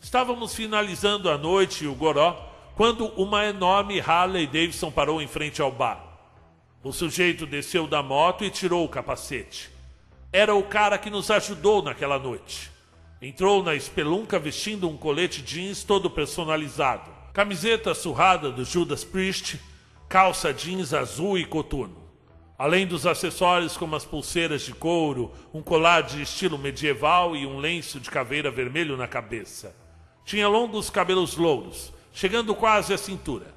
Estávamos 0.00 0.54
finalizando 0.54 1.28
a 1.28 1.36
noite 1.36 1.84
e 1.84 1.86
o 1.86 1.94
goró 1.94 2.48
quando 2.74 3.08
uma 3.20 3.44
enorme 3.44 4.00
Harley 4.00 4.46
Davidson 4.46 4.90
parou 4.90 5.20
em 5.20 5.28
frente 5.28 5.60
ao 5.60 5.70
bar. 5.70 6.02
O 6.82 6.92
sujeito 6.92 7.44
desceu 7.44 7.86
da 7.86 8.02
moto 8.02 8.42
e 8.42 8.48
tirou 8.48 8.86
o 8.86 8.88
capacete. 8.88 9.70
Era 10.32 10.54
o 10.54 10.62
cara 10.62 10.96
que 10.96 11.10
nos 11.10 11.30
ajudou 11.30 11.82
naquela 11.82 12.18
noite. 12.18 12.70
Entrou 13.20 13.62
na 13.62 13.74
espelunca 13.74 14.38
vestindo 14.38 14.88
um 14.88 14.96
colete 14.96 15.42
jeans 15.42 15.84
todo 15.84 16.08
personalizado, 16.08 17.10
camiseta 17.34 17.92
surrada 17.92 18.50
do 18.50 18.64
Judas 18.64 19.04
Priest, 19.04 19.60
calça 20.08 20.54
jeans 20.54 20.94
azul 20.94 21.36
e 21.36 21.44
coturno. 21.44 21.99
Além 22.60 22.86
dos 22.86 23.06
acessórios 23.06 23.74
como 23.78 23.96
as 23.96 24.04
pulseiras 24.04 24.60
de 24.60 24.74
couro, 24.74 25.32
um 25.54 25.62
colar 25.62 26.02
de 26.02 26.20
estilo 26.20 26.58
medieval 26.58 27.34
e 27.34 27.46
um 27.46 27.58
lenço 27.58 27.98
de 27.98 28.10
caveira 28.10 28.50
vermelho 28.50 28.98
na 28.98 29.08
cabeça. 29.08 29.74
Tinha 30.26 30.46
longos 30.46 30.90
cabelos 30.90 31.38
louros, 31.38 31.90
chegando 32.12 32.54
quase 32.54 32.92
à 32.92 32.98
cintura. 32.98 33.54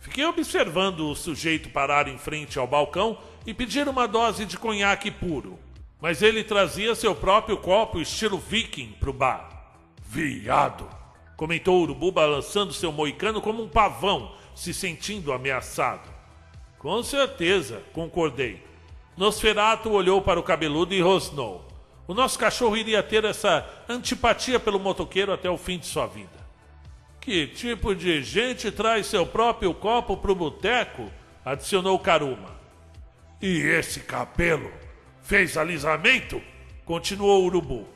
Fiquei 0.00 0.24
observando 0.24 1.10
o 1.10 1.14
sujeito 1.14 1.68
parar 1.68 2.08
em 2.08 2.16
frente 2.16 2.58
ao 2.58 2.66
balcão 2.66 3.18
e 3.46 3.52
pedir 3.52 3.86
uma 3.86 4.08
dose 4.08 4.46
de 4.46 4.56
conhaque 4.56 5.10
puro 5.10 5.58
mas 6.00 6.22
ele 6.22 6.44
trazia 6.44 6.94
seu 6.94 7.14
próprio 7.14 7.56
copo 7.56 8.00
estilo 8.00 8.38
viking 8.38 8.94
para 9.00 9.10
o 9.10 9.12
bar. 9.12 9.74
Viado! 10.02 10.88
comentou 11.36 11.78
o 11.78 11.82
urubu 11.82 12.10
balançando 12.10 12.72
seu 12.72 12.90
moicano 12.90 13.40
como 13.40 13.62
um 13.62 13.68
pavão, 13.68 14.34
se 14.56 14.74
sentindo 14.74 15.32
ameaçado. 15.32 16.17
Com 16.88 17.02
certeza, 17.02 17.82
concordei. 17.92 18.62
Nosferato 19.14 19.90
olhou 19.90 20.22
para 20.22 20.40
o 20.40 20.42
cabeludo 20.42 20.94
e 20.94 21.02
rosnou. 21.02 21.68
O 22.06 22.14
nosso 22.14 22.38
cachorro 22.38 22.78
iria 22.78 23.02
ter 23.02 23.26
essa 23.26 23.68
antipatia 23.86 24.58
pelo 24.58 24.80
motoqueiro 24.80 25.30
até 25.30 25.50
o 25.50 25.58
fim 25.58 25.76
de 25.76 25.84
sua 25.84 26.06
vida. 26.06 26.30
Que 27.20 27.46
tipo 27.46 27.94
de 27.94 28.22
gente 28.22 28.70
traz 28.70 29.06
seu 29.06 29.26
próprio 29.26 29.74
copo 29.74 30.16
pro 30.16 30.34
boteco? 30.34 31.12
adicionou 31.44 31.98
Karuma. 31.98 32.56
E 33.42 33.58
esse 33.58 34.00
cabelo? 34.00 34.72
Fez 35.20 35.58
alisamento? 35.58 36.40
Continuou 36.86 37.42
o 37.42 37.44
urubu. 37.44 37.86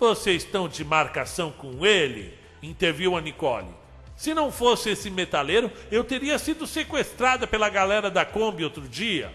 Vocês 0.00 0.42
estão 0.42 0.70
de 0.70 0.82
marcação 0.86 1.50
com 1.50 1.84
ele? 1.84 2.32
interviu 2.62 3.14
a 3.14 3.20
Nicole. 3.20 3.68
Se 4.16 4.32
não 4.32 4.50
fosse 4.50 4.90
esse 4.90 5.10
metaleiro, 5.10 5.70
eu 5.90 6.02
teria 6.02 6.38
sido 6.38 6.66
sequestrada 6.66 7.46
pela 7.46 7.68
galera 7.68 8.10
da 8.10 8.24
Kombi 8.24 8.64
outro 8.64 8.88
dia. 8.88 9.30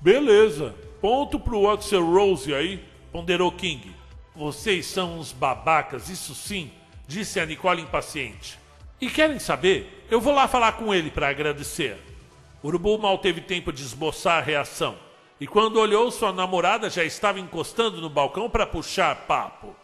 Beleza, 0.00 0.74
ponto 1.00 1.40
pro 1.40 1.68
Axel 1.70 2.04
Rose 2.04 2.54
aí, 2.54 2.84
ponderou 3.10 3.50
King. 3.50 3.94
Vocês 4.34 4.86
são 4.86 5.18
uns 5.18 5.32
babacas, 5.32 6.10
isso 6.10 6.34
sim, 6.34 6.70
disse 7.08 7.40
a 7.40 7.46
Nicole 7.46 7.82
impaciente. 7.82 8.58
E 9.00 9.08
querem 9.08 9.38
saber? 9.38 10.04
Eu 10.10 10.20
vou 10.20 10.34
lá 10.34 10.46
falar 10.46 10.72
com 10.72 10.94
ele 10.94 11.10
para 11.10 11.28
agradecer. 11.28 11.96
O 12.62 12.68
urubu 12.68 12.98
mal 12.98 13.18
teve 13.18 13.40
tempo 13.40 13.72
de 13.72 13.82
esboçar 13.82 14.38
a 14.38 14.42
reação 14.42 14.96
e 15.38 15.46
quando 15.46 15.78
olhou, 15.78 16.10
sua 16.10 16.32
namorada 16.32 16.88
já 16.88 17.04
estava 17.04 17.38
encostando 17.38 18.00
no 18.00 18.08
balcão 18.08 18.48
para 18.48 18.66
puxar 18.66 19.14
papo. 19.26 19.76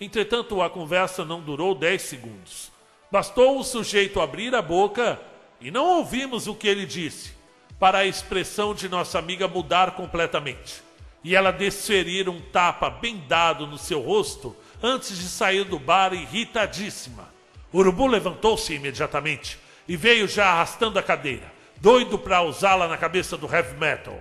Entretanto, 0.00 0.62
a 0.62 0.70
conversa 0.70 1.24
não 1.24 1.42
durou 1.42 1.74
dez 1.74 2.02
segundos. 2.02 2.72
Bastou 3.14 3.60
o 3.60 3.62
sujeito 3.62 4.20
abrir 4.20 4.56
a 4.56 4.60
boca 4.60 5.20
e 5.60 5.70
não 5.70 5.98
ouvimos 5.98 6.48
o 6.48 6.54
que 6.56 6.66
ele 6.66 6.84
disse, 6.84 7.32
para 7.78 7.98
a 7.98 8.04
expressão 8.04 8.74
de 8.74 8.88
nossa 8.88 9.20
amiga 9.20 9.46
mudar 9.46 9.92
completamente 9.92 10.82
e 11.22 11.36
ela 11.36 11.52
desferir 11.52 12.28
um 12.28 12.40
tapa 12.40 12.90
bem 12.90 13.22
dado 13.28 13.68
no 13.68 13.78
seu 13.78 14.00
rosto 14.00 14.56
antes 14.82 15.16
de 15.16 15.28
sair 15.28 15.62
do 15.62 15.78
bar 15.78 16.12
irritadíssima. 16.12 17.32
Urubu 17.72 18.08
levantou-se 18.08 18.74
imediatamente 18.74 19.60
e 19.86 19.96
veio 19.96 20.26
já 20.26 20.46
arrastando 20.46 20.98
a 20.98 21.02
cadeira, 21.02 21.52
doido 21.76 22.18
para 22.18 22.42
usá-la 22.42 22.88
na 22.88 22.98
cabeça 22.98 23.36
do 23.36 23.46
heavy 23.46 23.78
metal. 23.78 24.20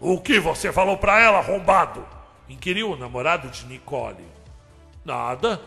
O 0.00 0.20
que 0.20 0.40
você 0.40 0.72
falou 0.72 0.96
para 0.96 1.22
ela, 1.22 1.38
arrombado? 1.38 2.04
inquiriu 2.48 2.90
o 2.90 2.96
namorado 2.96 3.48
de 3.48 3.64
Nicole. 3.66 4.26
Nada, 5.04 5.62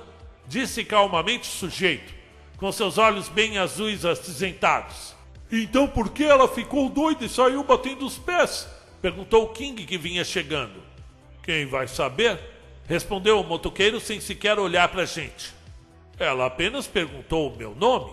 disse 0.45 0.83
calmamente 0.83 1.47
o 1.47 1.53
sujeito, 1.53 2.16
com 2.57 2.71
seus 2.71 2.97
olhos 2.97 3.29
bem 3.29 3.57
azuis 3.57 4.03
acinzentados. 4.03 5.15
Então 5.51 5.87
por 5.87 6.09
que 6.09 6.23
ela 6.23 6.47
ficou 6.47 6.89
doida 6.89 7.25
e 7.25 7.29
saiu 7.29 7.63
batendo 7.63 8.05
os 8.05 8.17
pés? 8.17 8.67
perguntou 9.01 9.43
o 9.43 9.49
King 9.49 9.85
que 9.85 9.97
vinha 9.97 10.25
chegando. 10.25 10.83
Quem 11.43 11.65
vai 11.65 11.87
saber? 11.87 12.39
respondeu 12.85 13.39
o 13.39 13.43
motoqueiro 13.43 13.99
sem 13.99 14.19
sequer 14.19 14.57
olhar 14.57 14.87
para 14.87 15.03
a 15.03 15.05
gente. 15.05 15.53
Ela 16.17 16.45
apenas 16.47 16.87
perguntou 16.87 17.51
o 17.51 17.55
meu 17.55 17.75
nome 17.75 18.11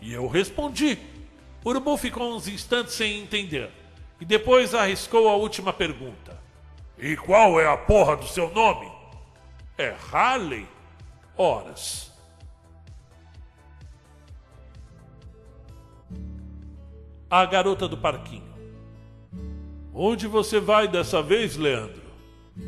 e 0.00 0.12
eu 0.12 0.26
respondi. 0.26 0.98
O 1.64 1.70
urubu 1.70 1.96
ficou 1.96 2.34
uns 2.34 2.48
instantes 2.48 2.94
sem 2.94 3.20
entender 3.20 3.70
e 4.20 4.24
depois 4.24 4.74
arriscou 4.74 5.28
a 5.28 5.34
última 5.34 5.72
pergunta. 5.72 6.38
E 6.98 7.16
qual 7.16 7.60
é 7.60 7.66
a 7.66 7.76
porra 7.76 8.16
do 8.16 8.26
seu 8.26 8.50
nome? 8.50 8.90
É 9.76 9.94
Harley? 10.12 10.66
Horas. 11.36 12.13
A 17.30 17.44
garota 17.44 17.88
do 17.88 17.96
parquinho. 17.96 18.54
Onde 19.92 20.26
você 20.26 20.60
vai 20.60 20.88
dessa 20.88 21.22
vez, 21.22 21.56
Leandro? 21.56 22.02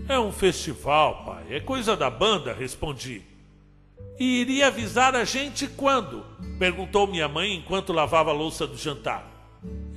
É 0.09 0.19
um 0.19 0.33
festival, 0.33 1.25
pai. 1.25 1.45
É 1.51 1.61
coisa 1.61 1.97
da 1.97 2.11
banda, 2.11 2.53
respondi. 2.53 3.23
E 4.19 4.41
iria 4.41 4.69
avisar 4.69 5.15
a 5.15 5.25
gente 5.25 5.67
quando? 5.67 6.25
Perguntou 6.59 7.07
minha 7.07 7.29
mãe 7.29 7.55
enquanto 7.55 7.93
lavava 7.93 8.31
a 8.31 8.35
louça 8.35 8.67
do 8.67 8.77
jantar. 8.77 9.31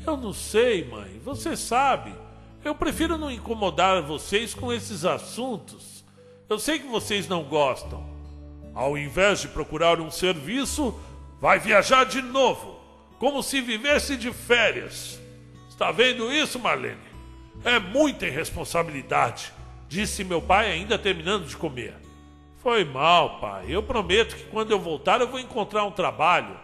Eu 0.05 0.17
não 0.17 0.33
sei, 0.33 0.83
mãe. 0.85 1.19
Você 1.23 1.55
sabe. 1.55 2.13
Eu 2.63 2.75
prefiro 2.75 3.17
não 3.17 3.31
incomodar 3.31 4.01
vocês 4.01 4.53
com 4.53 4.73
esses 4.73 5.05
assuntos. 5.05 6.03
Eu 6.49 6.59
sei 6.59 6.79
que 6.79 6.87
vocês 6.87 7.27
não 7.27 7.43
gostam. 7.43 8.03
Ao 8.73 8.97
invés 8.97 9.41
de 9.41 9.47
procurar 9.47 9.99
um 10.01 10.11
serviço, 10.11 10.99
vai 11.39 11.59
viajar 11.59 12.05
de 12.05 12.21
novo, 12.21 12.78
como 13.19 13.43
se 13.43 13.61
vivesse 13.61 14.17
de 14.17 14.33
férias. 14.33 15.19
Está 15.69 15.91
vendo 15.91 16.31
isso, 16.33 16.57
Marlene? 16.57 16.97
É 17.63 17.77
muita 17.77 18.25
irresponsabilidade, 18.25 19.53
disse 19.87 20.23
meu 20.23 20.41
pai, 20.41 20.71
ainda 20.71 20.97
terminando 20.97 21.45
de 21.45 21.55
comer. 21.55 21.93
Foi 22.63 22.83
mal, 22.83 23.39
pai. 23.39 23.65
Eu 23.69 23.83
prometo 23.83 24.35
que 24.35 24.43
quando 24.45 24.71
eu 24.71 24.79
voltar 24.79 25.21
eu 25.21 25.27
vou 25.27 25.39
encontrar 25.39 25.83
um 25.85 25.91
trabalho. 25.91 26.57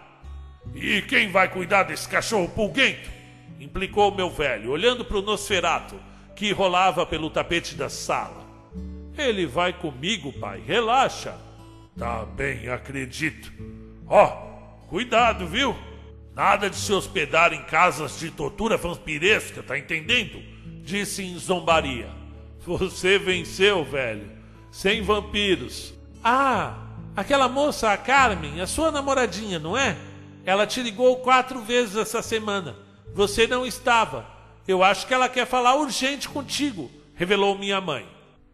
E 0.74 1.02
quem 1.04 1.30
vai 1.30 1.48
cuidar 1.48 1.84
desse 1.84 2.10
cachorro 2.10 2.50
pulguento? 2.50 3.14
implicou 3.60 4.14
meu 4.14 4.30
velho, 4.30 4.72
olhando 4.72 5.04
para 5.04 5.18
o 5.18 5.22
Nosferato, 5.22 6.00
que 6.36 6.52
rolava 6.52 7.06
pelo 7.06 7.30
tapete 7.30 7.76
da 7.76 7.90
sala. 7.90 8.46
Ele 9.18 9.46
vai 9.46 9.72
comigo, 9.72 10.34
pai, 10.34 10.62
relaxa. 10.66 11.36
Tá 11.98 12.26
bem, 12.26 12.68
acredito. 12.68 13.52
Ó, 14.08 14.26
oh, 14.26 14.88
cuidado, 14.88 15.48
viu? 15.48 15.76
Nada 16.36 16.70
de 16.70 16.76
se 16.76 16.92
hospedar 16.92 17.54
em 17.54 17.64
casas 17.64 18.20
de 18.20 18.30
tortura 18.30 18.76
vampiresca, 18.76 19.64
tá 19.64 19.78
entendendo? 19.78 20.44
Disse 20.84 21.24
em 21.24 21.38
zombaria. 21.40 22.10
Você 22.60 23.18
venceu, 23.18 23.86
velho. 23.86 24.30
Sem 24.70 25.02
vampiros. 25.02 25.94
Ah, 26.22 26.76
aquela 27.16 27.48
moça, 27.48 27.92
a 27.92 27.98
Carmen, 27.98 28.60
a 28.60 28.68
sua 28.68 28.92
namoradinha, 28.92 29.60
não 29.60 29.78
é? 29.78 29.96
Ela 30.46 30.68
te 30.68 30.82
ligou 30.82 31.18
quatro 31.18 31.62
vezes 31.62 31.96
essa 31.96 32.22
semana. 32.22 32.76
Você 33.14 33.48
não 33.48 33.66
estava. 33.66 34.26
Eu 34.68 34.84
acho 34.84 35.08
que 35.08 35.14
ela 35.14 35.30
quer 35.30 35.48
falar 35.48 35.76
urgente 35.76 36.28
contigo, 36.28 36.92
revelou 37.16 37.58
minha 37.58 37.80
mãe. 37.80 38.06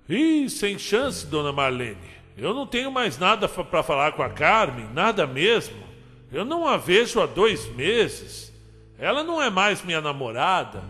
Ih, 0.07 0.49
sem 0.49 0.77
chance, 0.77 1.25
dona 1.25 1.51
Marlene. 1.51 1.97
Eu 2.37 2.53
não 2.53 2.67
tenho 2.67 2.91
mais 2.91 3.17
nada 3.17 3.47
para 3.47 3.81
falar 3.81 4.11
com 4.11 4.21
a 4.21 4.29
Carmen, 4.29 4.87
nada 4.93 5.25
mesmo. 5.25 5.90
Eu 6.31 6.45
não 6.45 6.65
a 6.65 6.77
vejo 6.77 7.19
há 7.19 7.25
dois 7.25 7.67
meses. 7.75 8.53
Ela 8.97 9.23
não 9.23 9.41
é 9.41 9.49
mais 9.49 9.83
minha 9.83 9.99
namorada. 9.99 10.81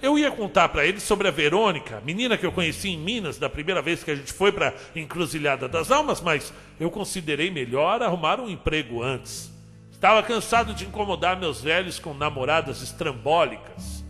Eu 0.00 0.18
ia 0.18 0.30
contar 0.30 0.70
para 0.70 0.86
ele 0.86 0.98
sobre 0.98 1.28
a 1.28 1.30
Verônica, 1.30 2.00
menina 2.02 2.38
que 2.38 2.46
eu 2.46 2.52
conheci 2.52 2.88
em 2.88 2.96
Minas 2.96 3.36
da 3.36 3.50
primeira 3.50 3.82
vez 3.82 4.02
que 4.02 4.10
a 4.10 4.14
gente 4.14 4.32
foi 4.32 4.50
para 4.50 4.72
Encruzilhada 4.96 5.68
das 5.68 5.90
Almas, 5.90 6.22
mas 6.22 6.54
eu 6.78 6.90
considerei 6.90 7.50
melhor 7.50 8.00
arrumar 8.00 8.40
um 8.40 8.48
emprego 8.48 9.02
antes. 9.02 9.52
Estava 9.92 10.22
cansado 10.22 10.72
de 10.72 10.86
incomodar 10.86 11.38
meus 11.38 11.60
velhos 11.60 11.98
com 11.98 12.14
namoradas 12.14 12.80
estrambólicas. 12.80 14.02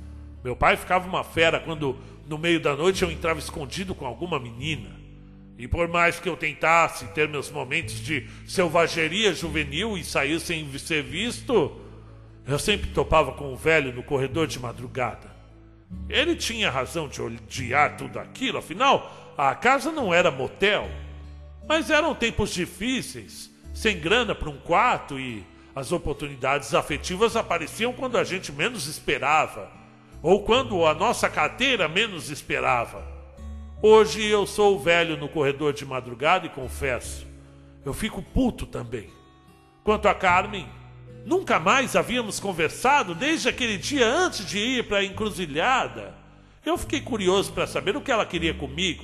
Meu 0.45 0.55
pai 0.55 0.77
ficava 0.77 1.09
uma 1.09 1.25
fera 1.25 1.59
quando, 1.59 1.99
no 2.29 2.39
meio 2.39 2.61
da 2.61 2.77
noite, 2.77 3.03
eu 3.03 3.11
entrava 3.11 3.41
escondido 3.41 3.93
com 3.93 4.07
alguma 4.07 4.39
menina. 4.39 5.00
E 5.61 5.69
por 5.69 5.87
mais 5.89 6.19
que 6.19 6.27
eu 6.27 6.39
tentasse 6.39 7.05
ter 7.09 7.29
meus 7.29 7.51
momentos 7.51 8.01
de 8.01 8.27
selvageria 8.47 9.35
juvenil 9.35 9.99
e 9.99 10.03
sair 10.03 10.41
sem 10.41 10.67
ser 10.79 11.03
visto, 11.03 11.79
eu 12.47 12.59
sempre 12.59 12.89
topava 12.93 13.33
com 13.33 13.53
o 13.53 13.57
velho 13.57 13.93
no 13.93 14.03
corredor 14.03 14.47
de 14.47 14.59
madrugada. 14.59 15.31
Ele 16.09 16.35
tinha 16.35 16.71
razão 16.71 17.09
de 17.09 17.21
odiar 17.21 17.99
tudo 17.99 18.19
aquilo, 18.19 18.57
afinal, 18.57 19.35
a 19.37 19.55
casa 19.55 19.93
não 19.93 20.15
era 20.15 20.31
motel. 20.31 20.89
Mas 21.69 21.91
eram 21.91 22.15
tempos 22.15 22.55
difíceis, 22.55 23.51
sem 23.75 24.01
grana 24.01 24.35
para 24.35 24.49
um 24.49 24.57
quarto 24.57 25.21
e 25.21 25.45
as 25.77 25.93
oportunidades 25.93 26.73
afetivas 26.73 27.37
apareciam 27.37 27.93
quando 27.93 28.17
a 28.17 28.25
gente 28.25 28.51
menos 28.51 28.87
esperava, 28.87 29.71
ou 30.23 30.43
quando 30.43 30.87
a 30.87 30.95
nossa 30.95 31.29
carteira 31.29 31.87
menos 31.87 32.31
esperava. 32.31 33.10
Hoje 33.83 34.23
eu 34.27 34.47
sou 34.47 34.77
o 34.77 34.79
velho 34.79 35.17
no 35.17 35.27
corredor 35.27 35.73
de 35.73 35.87
madrugada 35.87 36.45
e 36.45 36.51
confesso, 36.51 37.27
eu 37.83 37.95
fico 37.95 38.21
puto 38.21 38.67
também. 38.67 39.09
Quanto 39.83 40.07
a 40.07 40.15
Carmen, 40.15 40.69
nunca 41.25 41.59
mais 41.59 41.97
havíamos 41.97 42.39
conversado 42.39 43.15
desde 43.15 43.49
aquele 43.49 43.79
dia 43.79 44.07
antes 44.07 44.45
de 44.45 44.59
ir 44.59 44.87
para 44.87 44.99
a 44.99 45.05
encruzilhada. 45.05 46.15
Eu 46.63 46.77
fiquei 46.77 47.01
curioso 47.01 47.55
para 47.55 47.67
saber 47.67 47.97
o 47.97 48.03
que 48.03 48.13
ela 48.13 48.27
queria 48.27 48.53
comigo, 48.53 49.03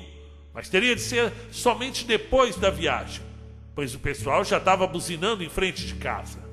mas 0.52 0.68
teria 0.68 0.94
de 0.94 1.00
ser 1.00 1.32
somente 1.50 2.04
depois 2.04 2.56
da 2.56 2.68
viagem, 2.68 3.22
pois 3.74 3.94
o 3.94 3.98
pessoal 3.98 4.44
já 4.44 4.58
estava 4.58 4.86
buzinando 4.86 5.42
em 5.42 5.48
frente 5.48 5.86
de 5.86 5.94
casa. 5.94 6.45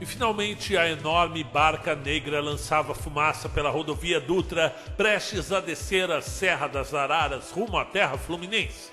E 0.00 0.06
finalmente 0.06 0.76
a 0.76 0.90
enorme 0.90 1.44
barca 1.44 1.94
negra 1.94 2.40
lançava 2.40 2.92
fumaça 2.94 3.48
pela 3.48 3.70
rodovia 3.70 4.20
Dutra, 4.20 4.74
prestes 4.96 5.52
a 5.52 5.60
descer 5.60 6.10
a 6.10 6.20
Serra 6.20 6.66
das 6.66 6.92
Araras 6.92 7.52
rumo 7.52 7.78
à 7.78 7.84
terra 7.84 8.18
fluminense. 8.18 8.92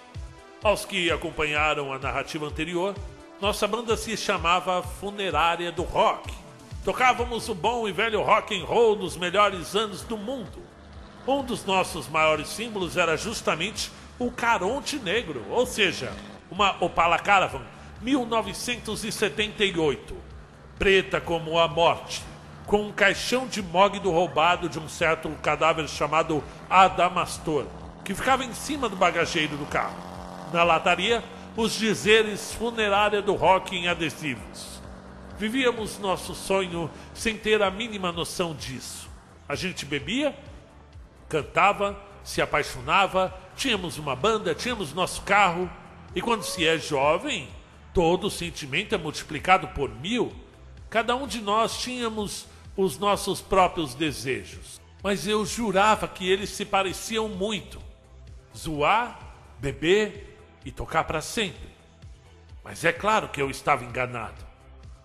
Aos 0.64 0.86
que 0.86 1.10
acompanharam 1.10 1.92
a 1.92 1.98
narrativa 1.98 2.46
anterior, 2.46 2.94
nossa 3.42 3.68
banda 3.68 3.98
se 3.98 4.16
chamava 4.16 4.84
Funerária 4.84 5.72
do 5.72 5.82
Rock. 5.82 6.32
Tocávamos 6.86 7.50
o 7.50 7.56
bom 7.56 7.88
e 7.88 7.92
velho 7.92 8.22
rock 8.22 8.56
and 8.56 8.66
roll 8.66 8.96
nos 8.96 9.18
melhores 9.18 9.76
anos 9.76 10.04
do 10.04 10.16
mundo. 10.16 10.62
Um 11.28 11.44
dos 11.44 11.66
nossos 11.66 12.08
maiores 12.08 12.48
símbolos 12.48 12.96
era 12.96 13.18
justamente 13.18 13.92
o 14.20 14.32
Caronte 14.32 14.98
Negro, 14.98 15.44
ou 15.50 15.66
seja, 15.66 16.14
uma 16.52 16.76
Opala 16.80 17.18
Caravan 17.18 17.66
1978 18.02 20.31
preta 20.82 21.22
como 21.22 21.60
a 21.60 21.68
morte, 21.68 22.24
com 22.66 22.88
um 22.88 22.92
caixão 22.92 23.46
de 23.46 23.62
mogno 23.62 24.10
roubado 24.10 24.68
de 24.68 24.80
um 24.80 24.90
certo 24.90 25.30
cadáver 25.44 25.88
chamado 25.88 26.44
Adamastor, 26.68 27.68
que 28.04 28.16
ficava 28.16 28.44
em 28.44 28.52
cima 28.52 28.90
do 28.90 28.96
bagageiro 28.96 29.56
do 29.58 29.68
carro. 29.68 29.96
Na 30.52 30.64
lataria, 30.64 31.24
os 31.56 31.74
dizeres 31.74 32.56
funerária 32.56 33.22
do 33.22 33.36
rock 33.36 33.76
em 33.76 33.88
adesivos. 33.88 34.82
Vivíamos 35.38 36.00
nosso 36.00 36.34
sonho 36.34 36.90
sem 37.14 37.38
ter 37.38 37.62
a 37.62 37.70
mínima 37.70 38.12
noção 38.12 38.56
disso. 38.56 39.08
A 39.48 39.54
gente 39.54 39.86
bebia, 39.86 40.36
cantava, 41.30 41.96
se 42.24 42.42
apaixonava, 42.42 43.32
tínhamos 43.56 44.00
uma 44.00 44.16
banda, 44.16 44.56
tínhamos 44.56 44.96
nosso 44.96 45.22
carro, 45.22 45.70
e 46.16 46.24
quando 46.24 46.42
se 46.42 46.66
é 46.66 46.80
jovem, 46.80 47.48
todo 47.94 48.32
sentimento 48.32 48.96
é 48.96 48.98
multiplicado 48.98 49.68
por 49.68 49.88
mil 49.88 50.34
Cada 50.92 51.16
um 51.16 51.26
de 51.26 51.40
nós 51.40 51.80
tínhamos 51.80 52.46
os 52.76 53.00
nossos 53.00 53.40
próprios 53.40 53.96
desejos, 53.96 54.82
mas 55.02 55.26
eu 55.26 55.46
jurava 55.46 56.06
que 56.06 56.30
eles 56.30 56.50
se 56.50 56.66
pareciam 56.66 57.30
muito. 57.30 57.82
Zoar, 58.56 59.18
beber 59.58 60.38
e 60.66 60.72
tocar 60.72 61.06
para 61.06 61.22
sempre. 61.22 61.70
Mas 62.62 62.84
é 62.84 62.92
claro 62.92 63.30
que 63.30 63.42
eu 63.42 63.50
estava 63.50 63.86
enganado. 63.86 64.46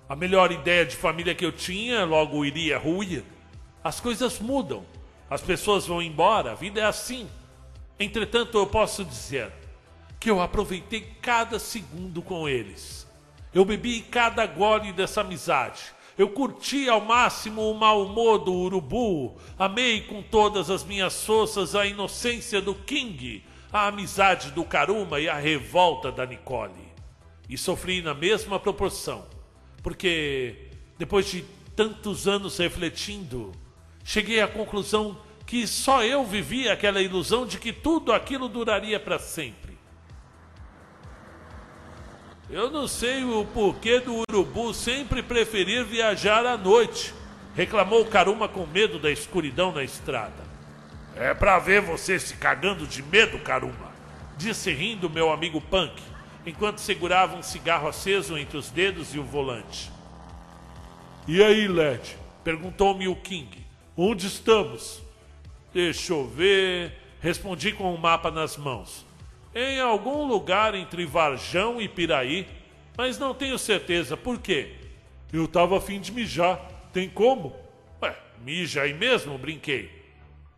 A 0.09 0.16
melhor 0.16 0.51
ideia 0.51 0.85
de 0.85 0.96
família 0.96 1.37
que 1.37 1.46
eu 1.46 1.53
tinha 1.53 2.05
logo 2.05 2.44
iria 2.44 2.77
ruir. 2.79 3.22
As 3.85 4.01
coisas 4.01 4.40
mudam, 4.40 4.85
as 5.31 5.40
pessoas 5.40 5.87
vão 5.87 6.03
embora, 6.03 6.51
a 6.51 6.57
vida 6.57 6.81
é 6.81 6.85
assim. 6.85 7.31
Entretanto, 7.96 8.59
eu 8.59 8.66
posso 8.66 9.05
dizer 9.05 9.53
que 10.18 10.29
eu 10.29 10.40
aproveitei 10.40 11.03
cada 11.22 11.61
segundo 11.61 12.20
com 12.22 12.49
eles. 12.49 13.06
Eu 13.57 13.64
bebi 13.64 14.03
cada 14.03 14.45
gole 14.45 14.92
dessa 14.92 15.23
amizade. 15.23 15.81
Eu 16.19 16.29
curti 16.29 16.90
ao 16.90 17.01
máximo 17.01 17.71
o 17.71 17.75
mau 17.75 18.05
humor 18.05 18.37
do 18.37 18.53
urubu. 18.53 19.38
Amei 19.59 20.03
com 20.03 20.21
todas 20.21 20.69
as 20.69 20.85
minhas 20.85 21.25
forças 21.25 21.75
a 21.75 21.87
inocência 21.87 22.61
do 22.61 22.75
King, 22.75 23.42
a 23.73 23.87
amizade 23.87 24.51
do 24.51 24.62
Karuma 24.62 25.21
e 25.21 25.27
a 25.27 25.38
revolta 25.38 26.12
da 26.12 26.27
Nicole. 26.27 26.87
E 27.49 27.57
sofri 27.57 28.03
na 28.03 28.12
mesma 28.12 28.61
proporção, 28.61 29.25
porque 29.83 30.69
depois 30.99 31.25
de 31.25 31.42
tantos 31.75 32.29
anos 32.29 32.59
refletindo, 32.59 33.53
cheguei 34.05 34.42
à 34.42 34.47
conclusão 34.47 35.16
que 35.47 35.66
só 35.66 36.05
eu 36.05 36.27
vivia 36.27 36.75
aquela 36.75 37.01
ilusão 37.01 37.47
de 37.47 37.57
que 37.57 37.73
tudo 37.73 38.12
aquilo 38.12 38.51
duraria 38.51 39.01
para 39.01 39.19
sempre. 39.19 39.65
Eu 42.48 42.70
não 42.70 42.87
sei 42.87 43.24
o 43.24 43.44
porquê 43.44 43.98
do 43.98 44.22
urubu 44.30 44.72
sempre 44.72 45.20
preferir 45.20 45.85
viajar 45.85 46.46
à 46.46 46.56
noite, 46.56 47.12
reclamou 47.56 48.04
Karuma 48.04 48.48
com 48.48 48.64
medo 48.66 49.00
da 49.00 49.11
escuridão 49.11 49.72
na 49.72 49.82
estrada. 49.82 50.46
É 51.16 51.35
pra 51.35 51.59
ver 51.59 51.80
você 51.80 52.20
se 52.20 52.37
cagando 52.37 52.87
de 52.87 53.02
medo, 53.02 53.40
Karuma, 53.40 53.92
disse 54.37 54.72
rindo 54.72 55.11
meu 55.11 55.32
amigo 55.32 55.61
Punk, 55.61 56.00
enquanto 56.46 56.78
segurava 56.78 57.37
um 57.37 57.42
cigarro 57.42 57.88
aceso 57.88 58.38
entre 58.38 58.56
os 58.56 58.70
dedos 58.70 59.12
e 59.12 59.18
o 59.18 59.24
volante. 59.24 59.90
E 61.26 61.42
aí, 61.42 61.66
Led? 61.66 62.16
perguntou-me 62.44 63.09
o 63.09 63.16
King. 63.16 63.66
Onde 63.96 64.28
estamos? 64.28 65.02
Deixa 65.74 66.12
eu 66.12 66.28
ver. 66.28 66.92
Respondi 67.20 67.72
com 67.72 67.90
o 67.90 67.94
um 67.94 67.96
mapa 67.96 68.30
nas 68.30 68.56
mãos 68.56 69.04
em 69.59 69.81
algum 69.81 70.27
lugar 70.27 70.75
entre 70.75 71.07
Varjão 71.07 71.81
e 71.81 71.88
Piraí, 71.88 72.47
mas 72.95 73.19
não 73.19 73.33
tenho 73.33 73.59
certeza 73.59 74.14
por 74.14 74.38
quê. 74.38 74.75
Eu 75.33 75.49
tava 75.49 75.79
afim 75.79 75.99
de 75.99 76.12
mijar, 76.12 76.61
tem 76.92 77.09
como? 77.09 77.57
Ué, 78.03 78.14
mija 78.45 78.83
aí 78.83 78.92
mesmo, 78.92 79.38
brinquei. 79.38 79.90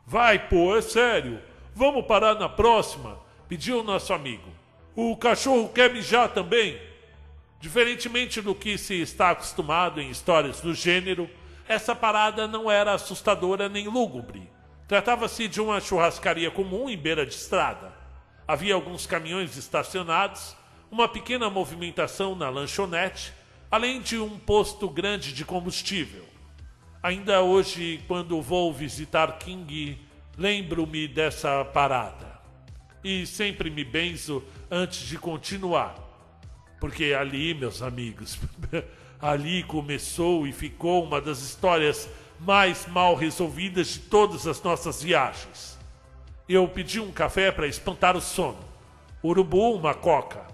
Vai, 0.05 0.49
pô, 0.49 0.77
é 0.77 0.83
sério. 0.83 1.41
Vamos 1.77 2.07
parar 2.07 2.35
na 2.35 2.49
próxima. 2.49 3.21
Pediu 3.49 3.81
o 3.81 3.85
nosso 3.85 4.13
amigo. 4.13 4.51
O 4.97 5.17
cachorro 5.17 5.69
quer 5.69 5.93
mijar 5.93 6.31
também? 6.31 6.77
Diferentemente 7.61 8.41
do 8.41 8.53
que 8.53 8.77
se 8.77 9.01
está 9.01 9.31
acostumado 9.31 10.01
em 10.01 10.11
histórias 10.11 10.61
do 10.61 10.75
gênero, 10.75 11.31
essa 11.69 11.95
parada 11.95 12.49
não 12.49 12.69
era 12.69 12.95
assustadora 12.95 13.69
nem 13.69 13.87
lúgubre. 13.87 14.51
Tratava-se 14.89 15.47
de 15.47 15.61
uma 15.61 15.81
churrascaria 15.81 16.51
comum 16.51 16.91
em 16.91 16.97
beira 16.97 17.25
de 17.25 17.35
estrada. 17.35 17.98
Havia 18.49 18.75
alguns 18.75 19.07
caminhões 19.07 19.57
estacionados, 19.57 20.57
uma 20.91 21.07
pequena 21.07 21.49
movimentação 21.49 22.35
na 22.35 22.49
lanchonete, 22.49 23.33
além 23.71 24.01
de 24.01 24.19
um 24.19 24.39
posto 24.39 24.89
grande 24.89 25.33
de 25.33 25.45
combustível. 25.45 26.25
Ainda 27.03 27.43
hoje, 27.43 28.03
quando 28.09 28.43
vou 28.43 28.73
visitar 28.73 29.39
King, 29.39 30.01
lembro-me 30.37 31.07
dessa 31.07 31.65
parada. 31.67 32.41
E 33.05 33.27
sempre 33.27 33.71
me 33.71 33.85
benzo 33.85 34.43
antes 34.71 35.07
de 35.07 35.19
continuar 35.19 36.09
porque 36.81 37.13
ali, 37.13 37.55
meus 37.55 37.83
amigos, 37.83 38.39
ali 39.21 39.63
começou 39.65 40.47
e 40.47 40.53
ficou 40.53 41.05
uma 41.05 41.21
das 41.21 41.41
histórias 41.41 42.09
mais 42.41 42.87
mal 42.87 43.15
resolvidas 43.15 43.89
de 43.89 43.99
todas 44.01 44.47
as 44.47 44.63
nossas 44.63 45.03
viagens. 45.03 45.78
Eu 46.49 46.67
pedi 46.67 46.99
um 46.99 47.13
café 47.13 47.53
para 47.53 47.67
espantar 47.67 48.17
o 48.17 48.23
sono. 48.23 48.65
Urubu, 49.23 49.75
uma 49.75 49.93
coca. 49.93 50.47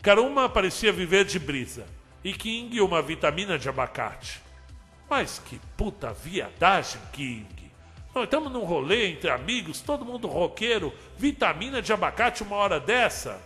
Caruma 0.00 0.48
parecia 0.48 0.90
viver 0.90 1.26
de 1.26 1.38
brisa. 1.38 1.86
E 2.24 2.32
King, 2.32 2.80
uma 2.80 3.02
vitamina 3.02 3.58
de 3.58 3.68
abacate. 3.68 4.40
Mas 5.10 5.38
que 5.38 5.60
puta 5.76 6.10
viadagem, 6.10 7.02
King. 7.12 7.70
Nós 8.14 8.24
estamos 8.24 8.50
num 8.50 8.64
rolê 8.64 9.10
entre 9.10 9.28
amigos, 9.28 9.82
todo 9.82 10.06
mundo 10.06 10.26
roqueiro, 10.26 10.90
vitamina 11.18 11.82
de 11.82 11.92
abacate 11.92 12.42
uma 12.42 12.56
hora 12.56 12.80
dessa. 12.80 13.38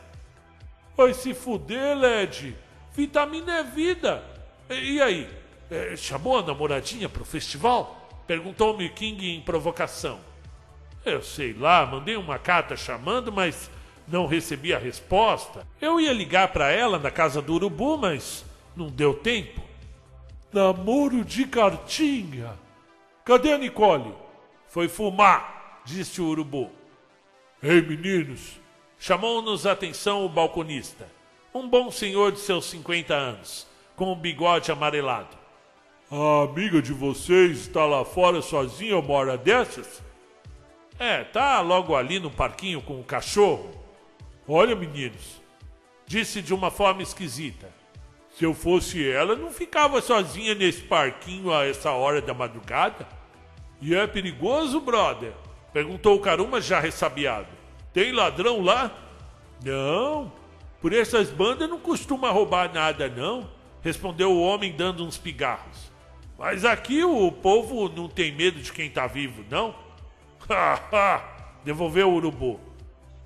Vai 0.97 1.13
se 1.13 1.35
fuder, 1.35 1.97
Led. 1.99 2.57
Vitamina 2.95 3.59
é 3.59 3.65
vida. 3.65 4.23
E, 4.71 4.93
e 4.93 5.03
aí? 5.03 5.29
É, 5.69 5.97
chamou 5.97 6.39
a 6.39 6.43
namoradinha 6.43 7.09
pro 7.09 7.25
festival? 7.25 8.25
Perguntou-me 8.29 8.89
King 8.91 9.35
em 9.35 9.41
provocação. 9.41 10.21
Eu 11.07 11.23
sei 11.23 11.53
lá, 11.55 11.87
mandei 11.87 12.17
uma 12.17 12.39
carta 12.39 12.77
chamando, 12.77 13.33
mas 13.33 13.71
não 14.07 14.27
recebi 14.27 14.75
a 14.75 14.79
resposta. 14.79 15.67
Eu 15.81 16.01
ia 16.01 16.13
ligar 16.13 16.49
para 16.49 16.71
ela 16.71 16.99
na 16.99 17.11
casa 17.11 17.41
do 17.41 17.55
urubu, 17.55 17.97
mas 17.97 18.45
não 18.77 18.89
deu 18.89 19.15
tempo. 19.15 19.63
Namoro 20.53 21.25
de 21.25 21.47
cartinha. 21.47 22.53
Cadê 23.25 23.53
a 23.53 23.59
Nicole? 23.59 24.13
Foi 24.69 24.89
fumar, 24.89 25.81
disse 25.85 26.21
o 26.21 26.27
urubu. 26.27 26.71
Ei, 27.63 27.81
meninos, 27.81 28.59
Chamou-nos 28.99 29.67
a 29.67 29.73
atenção 29.73 30.25
o 30.25 30.29
balconista, 30.29 31.07
um 31.55 31.69
bom 31.69 31.91
senhor 31.91 32.33
de 32.33 32.41
seus 32.41 32.65
50 32.67 33.15
anos, 33.15 33.67
com 33.95 34.11
o 34.11 34.17
bigode 34.17 34.73
amarelado. 34.73 35.37
A 36.11 36.45
amiga 36.45 36.81
de 36.81 36.93
vocês 36.93 37.61
está 37.61 37.85
lá 37.85 38.05
fora 38.05 38.41
sozinha 38.41 38.99
uma 38.99 39.13
hora 39.13 39.37
dessas? 39.37 40.03
É, 40.99 41.25
tá 41.25 41.61
logo 41.61 41.95
ali 41.95 42.19
no 42.19 42.31
parquinho 42.31 42.81
com 42.81 42.99
o 42.99 43.05
cachorro. 43.05 43.71
Olha, 44.49 44.75
meninos, 44.75 45.43
disse 46.07 46.41
de 46.41 46.55
uma 46.55 46.71
forma 46.71 47.03
esquisita. 47.03 47.69
Se 48.31 48.45
eu 48.45 48.55
fosse 48.55 49.09
ela, 49.09 49.35
não 49.35 49.51
ficava 49.51 50.01
sozinha 50.01 50.55
nesse 50.55 50.83
parquinho 50.83 51.53
a 51.53 51.67
essa 51.67 51.91
hora 51.91 52.21
da 52.21 52.33
madrugada. 52.33 53.07
E 53.81 53.95
é 53.95 54.07
perigoso, 54.07 54.81
brother? 54.81 55.33
Perguntou 55.73 56.17
o 56.17 56.21
Caruma 56.21 56.61
já 56.61 56.81
ressabiado. 56.81 57.49
Tem 57.93 58.13
ladrão 58.13 58.63
lá? 58.63 58.91
Não, 59.65 60.33
por 60.81 60.93
essas 60.93 61.31
bandas 61.31 61.69
não 61.69 61.79
costuma 61.79 62.31
roubar 62.31 62.73
nada, 62.73 63.09
não, 63.09 63.51
respondeu 63.83 64.33
o 64.33 64.41
homem 64.41 64.73
dando 64.73 65.05
uns 65.05 65.17
pigarros. 65.17 65.91
Mas 66.39 66.65
aqui 66.65 67.03
o 67.03 67.33
povo 67.33 67.89
não 67.89 68.09
tem 68.09 68.33
medo 68.33 68.61
de 68.61 68.73
quem 68.73 68.91
tá 68.91 69.07
vivo, 69.07 69.45
não? 69.51 69.75
Devolveu 71.65 72.11
o 72.11 72.15
urubu. 72.15 72.61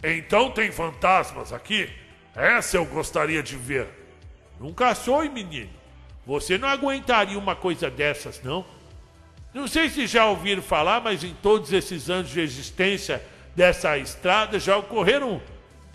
Então 0.02 0.50
tem 0.50 0.72
fantasmas 0.72 1.52
aqui? 1.52 1.88
Essa 2.35 2.76
eu 2.76 2.85
gostaria 2.85 3.42
de 3.42 3.56
ver. 3.56 3.88
Nunca 4.59 4.94
sou, 4.94 5.22
menino. 5.30 5.70
Você 6.26 6.56
não 6.56 6.68
aguentaria 6.68 7.38
uma 7.38 7.56
coisa 7.56 7.90
dessas, 7.90 8.42
não? 8.42 8.64
Não 9.52 9.66
sei 9.66 9.88
se 9.90 10.06
já 10.06 10.26
ouviram 10.26 10.62
falar, 10.62 11.00
mas 11.00 11.24
em 11.24 11.35
todos 11.35 11.72
esses 11.72 12.09
anos 12.09 12.30
de 12.30 12.40
existência 12.40 13.22
dessa 13.54 13.98
estrada 13.98 14.59
já 14.59 14.76
ocorreram 14.76 15.42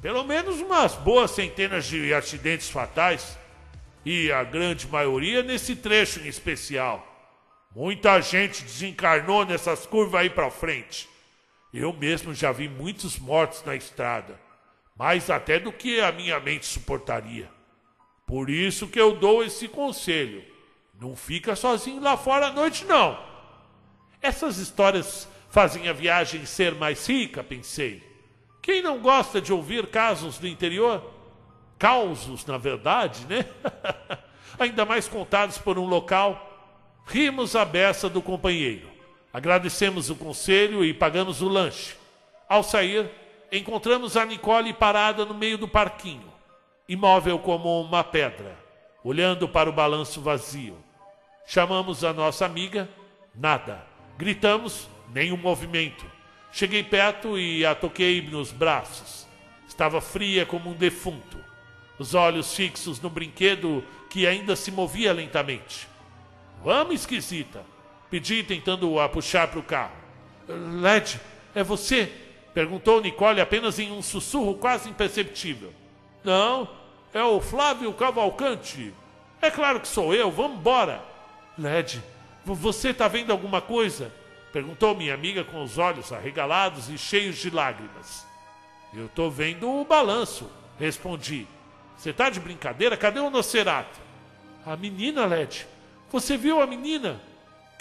pelo 0.01 0.23
menos 0.23 0.59
umas 0.59 0.93
boas 0.93 1.31
centenas 1.31 1.85
de 1.85 2.13
acidentes 2.13 2.69
fatais 2.69 3.37
e 4.05 4.31
a 4.31 4.43
grande 4.43 4.87
maioria 4.87 5.41
nesse 5.41 5.75
trecho 5.75 6.19
em 6.19 6.27
especial. 6.27 7.03
Muita 7.75 8.21
gente 8.21 8.63
desencarnou 8.63 9.45
nessas 9.45 9.85
curvas 9.85 10.21
aí 10.21 10.29
para 10.29 10.51
frente. 10.51 11.09
Eu 11.75 11.91
mesmo 11.91 12.33
já 12.33 12.53
vi 12.53 12.69
muitos 12.69 13.19
mortos 13.19 13.61
na 13.65 13.75
estrada, 13.75 14.39
mais 14.95 15.29
até 15.29 15.59
do 15.59 15.73
que 15.73 15.99
a 15.99 16.09
minha 16.09 16.39
mente 16.39 16.65
suportaria. 16.65 17.49
Por 18.25 18.49
isso 18.49 18.87
que 18.87 18.97
eu 18.97 19.17
dou 19.17 19.43
esse 19.43 19.67
conselho. 19.67 20.41
Não 20.97 21.17
fica 21.17 21.53
sozinho 21.53 22.01
lá 22.01 22.15
fora 22.15 22.47
à 22.47 22.51
noite, 22.53 22.85
não. 22.85 23.21
Essas 24.21 24.57
histórias 24.57 25.27
fazem 25.49 25.89
a 25.89 25.93
viagem 25.93 26.45
ser 26.45 26.73
mais 26.75 27.05
rica, 27.05 27.43
pensei. 27.43 28.01
Quem 28.61 28.81
não 28.81 28.99
gosta 28.99 29.41
de 29.41 29.51
ouvir 29.51 29.87
casos 29.87 30.37
do 30.37 30.47
interior? 30.47 31.03
Causos, 31.77 32.45
na 32.45 32.57
verdade, 32.57 33.25
né? 33.25 33.45
Ainda 34.57 34.85
mais 34.85 35.09
contados 35.09 35.57
por 35.57 35.77
um 35.77 35.85
local. 35.85 37.03
Rimos 37.05 37.53
a 37.53 37.65
beça 37.65 38.09
do 38.09 38.21
companheiro. 38.21 38.94
Agradecemos 39.35 40.09
o 40.09 40.15
conselho 40.15 40.85
e 40.85 40.93
pagamos 40.93 41.41
o 41.41 41.49
lanche. 41.49 41.97
Ao 42.47 42.63
sair, 42.63 43.11
encontramos 43.51 44.15
a 44.15 44.23
Nicole 44.23 44.71
parada 44.71 45.25
no 45.25 45.33
meio 45.33 45.57
do 45.57 45.67
parquinho, 45.67 46.31
imóvel 46.87 47.37
como 47.39 47.81
uma 47.81 48.01
pedra, 48.01 48.57
olhando 49.03 49.45
para 49.45 49.69
o 49.69 49.73
balanço 49.73 50.21
vazio. 50.21 50.77
Chamamos 51.45 52.05
a 52.05 52.13
nossa 52.13 52.45
amiga, 52.45 52.87
nada. 53.35 53.85
Gritamos, 54.17 54.87
nenhum 55.13 55.35
movimento. 55.35 56.05
Cheguei 56.49 56.81
perto 56.81 57.37
e 57.37 57.65
a 57.65 57.75
toquei 57.75 58.21
nos 58.21 58.53
braços. 58.53 59.27
Estava 59.67 59.99
fria 59.99 60.45
como 60.45 60.69
um 60.69 60.75
defunto, 60.75 61.37
os 61.99 62.15
olhos 62.15 62.55
fixos 62.55 63.01
no 63.01 63.09
brinquedo 63.09 63.83
que 64.09 64.25
ainda 64.25 64.55
se 64.55 64.71
movia 64.71 65.11
lentamente. 65.11 65.89
Vamos, 66.63 67.01
esquisita, 67.01 67.74
pedi 68.09 68.43
tentando 68.43 68.99
a 68.99 69.09
puxar 69.09 69.47
para 69.47 69.59
o 69.59 69.63
carro. 69.63 69.95
Led, 70.47 71.19
é 71.53 71.63
você? 71.63 72.11
perguntou 72.53 73.01
Nicole 73.01 73.41
apenas 73.41 73.79
em 73.79 73.91
um 73.91 74.01
sussurro 74.01 74.55
quase 74.55 74.89
imperceptível. 74.89 75.73
Não, 76.23 76.69
é 77.13 77.21
o 77.21 77.41
Flávio 77.41 77.91
Cavalcante. 77.93 78.93
É 79.41 79.51
claro 79.51 79.79
que 79.81 79.87
sou 79.87 80.13
eu, 80.13 80.31
vamos 80.31 80.57
embora. 80.57 81.03
Led, 81.57 82.01
você 82.45 82.89
está 82.89 83.07
vendo 83.07 83.31
alguma 83.31 83.61
coisa? 83.61 84.11
Perguntou 84.53 84.95
minha 84.95 85.13
amiga 85.13 85.43
com 85.43 85.61
os 85.61 85.77
olhos 85.77 86.13
arregalados 86.13 86.89
e 86.89 86.97
cheios 86.97 87.35
de 87.35 87.49
lágrimas. 87.49 88.25
Eu 88.93 89.07
estou 89.07 89.29
vendo 89.29 89.69
o 89.69 89.83
balanço, 89.83 90.49
respondi. 90.79 91.45
Você 91.97 92.11
está 92.11 92.29
de 92.29 92.39
brincadeira? 92.39 92.95
Cadê 92.95 93.19
o 93.19 93.29
Nocerato? 93.29 93.99
A 94.65 94.77
menina, 94.77 95.25
Led. 95.25 95.67
Você 96.09 96.37
viu 96.37 96.61
a 96.61 96.67
menina? 96.67 97.19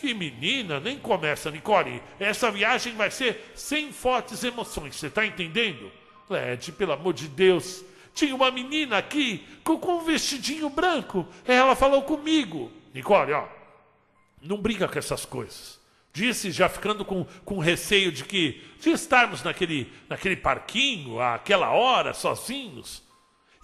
Que 0.04 0.12
menina? 0.12 0.78
Nem 0.80 0.98
começa, 0.98 1.50
Nicole. 1.50 2.02
Essa 2.20 2.50
viagem 2.50 2.94
vai 2.94 3.10
ser 3.10 3.52
sem 3.54 3.90
fortes 3.90 4.44
emoções, 4.44 4.96
você 4.96 5.06
está 5.06 5.24
entendendo? 5.24 5.90
Led, 6.28 6.72
pelo 6.72 6.92
amor 6.92 7.14
de 7.14 7.26
Deus. 7.26 7.82
Tinha 8.12 8.34
uma 8.34 8.50
menina 8.50 8.98
aqui 8.98 9.42
com, 9.64 9.78
com 9.78 9.94
um 9.94 10.04
vestidinho 10.04 10.68
branco. 10.68 11.26
Ela 11.46 11.74
falou 11.74 12.02
comigo. 12.02 12.70
Nicole, 12.92 13.32
ó. 13.32 13.46
Não 14.42 14.58
brinca 14.58 14.86
com 14.86 14.98
essas 14.98 15.24
coisas. 15.24 15.80
Disse, 16.12 16.50
já 16.50 16.68
ficando 16.68 17.02
com, 17.02 17.24
com 17.42 17.58
receio 17.58 18.12
de 18.12 18.24
que 18.24 18.62
de 18.80 18.90
estarmos 18.90 19.42
naquele, 19.42 19.90
naquele 20.06 20.36
parquinho, 20.36 21.18
àquela 21.18 21.70
hora, 21.70 22.12
sozinhos. 22.12 23.02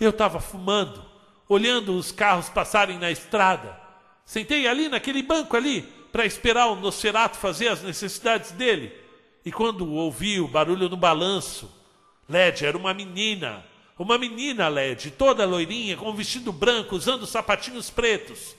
Eu 0.00 0.09
estava 0.09 0.40
fumando, 0.40 1.05
olhando 1.46 1.94
os 1.94 2.11
carros 2.11 2.48
passarem 2.48 2.98
na 2.98 3.11
estrada. 3.11 3.79
Sentei 4.24 4.66
ali 4.66 4.88
naquele 4.88 5.22
banco 5.22 5.55
ali 5.55 5.99
para 6.12 6.26
esperar 6.26 6.66
o 6.66 6.76
Nocerato 6.76 7.36
fazer 7.38 7.68
as 7.68 7.82
necessidades 7.82 8.52
dele. 8.52 8.92
E 9.44 9.50
quando 9.50 9.90
ouvi 9.92 10.40
o 10.40 10.48
barulho 10.48 10.88
no 10.88 10.96
balanço, 10.96 11.70
Led 12.28 12.64
era 12.64 12.76
uma 12.76 12.92
menina, 12.92 13.64
uma 13.98 14.18
menina 14.18 14.68
Led, 14.68 15.10
toda 15.12 15.46
loirinha, 15.46 15.96
com 15.96 16.10
um 16.10 16.14
vestido 16.14 16.52
branco, 16.52 16.96
usando 16.96 17.26
sapatinhos 17.26 17.90
pretos. 17.90 18.54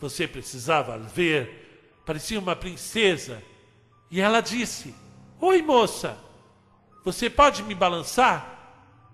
Você 0.00 0.26
precisava 0.26 0.98
ver 0.98 1.66
parecia 2.06 2.38
uma 2.38 2.54
princesa. 2.54 3.42
E 4.08 4.20
ela 4.20 4.40
disse: 4.40 4.94
Oi, 5.40 5.60
moça, 5.60 6.16
você 7.04 7.28
pode 7.28 7.64
me 7.64 7.74
balançar? 7.74 8.54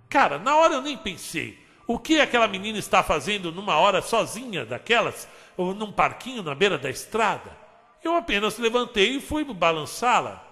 Cara, 0.09 0.39
na 0.39 0.55
hora 0.55 0.75
eu 0.75 0.83
nem 0.83 0.97
pensei. 0.97 1.59
O 1.87 1.99
que 1.99 2.21
aquela 2.21 2.47
menina 2.47 2.79
está 2.79 3.03
fazendo 3.03 3.51
numa 3.51 3.77
hora 3.77 4.03
sozinha 4.03 4.65
daquelas, 4.65 5.27
ou 5.57 5.75
num 5.75 5.91
parquinho 5.91 6.43
na 6.43 6.55
beira 6.55 6.79
da 6.79 6.91
estrada? 6.91 7.62
Eu 8.03 8.17
apenas 8.17 8.59
levantei 8.59 9.17
e 9.17 9.21
fui 9.21 9.45
balançá-la. 9.45 10.45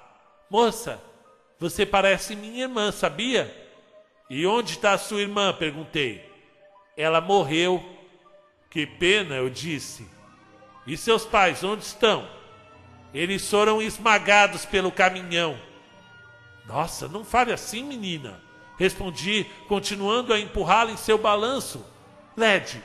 Moça, 0.48 1.02
você 1.58 1.84
parece 1.84 2.36
minha 2.36 2.62
irmã, 2.62 2.92
sabia? 2.92 3.54
E 4.28 4.46
onde 4.46 4.72
está 4.72 4.96
sua 4.96 5.20
irmã? 5.20 5.52
perguntei. 5.52 6.24
Ela 6.96 7.20
morreu. 7.20 7.84
Que 8.70 8.86
pena, 8.86 9.34
eu 9.34 9.50
disse. 9.50 10.08
E 10.86 10.96
seus 10.96 11.24
pais, 11.24 11.64
onde 11.64 11.84
estão? 11.84 12.28
Eles 13.12 13.48
foram 13.48 13.82
esmagados 13.82 14.64
pelo 14.64 14.92
caminhão. 14.92 15.58
Nossa, 16.66 17.08
não 17.08 17.24
fale 17.24 17.52
assim, 17.52 17.82
menina. 17.82 18.40
Respondi, 18.78 19.44
continuando 19.66 20.32
a 20.32 20.38
empurrá-la 20.38 20.92
em 20.92 20.96
seu 20.96 21.18
balanço. 21.18 21.84
Led, 22.36 22.82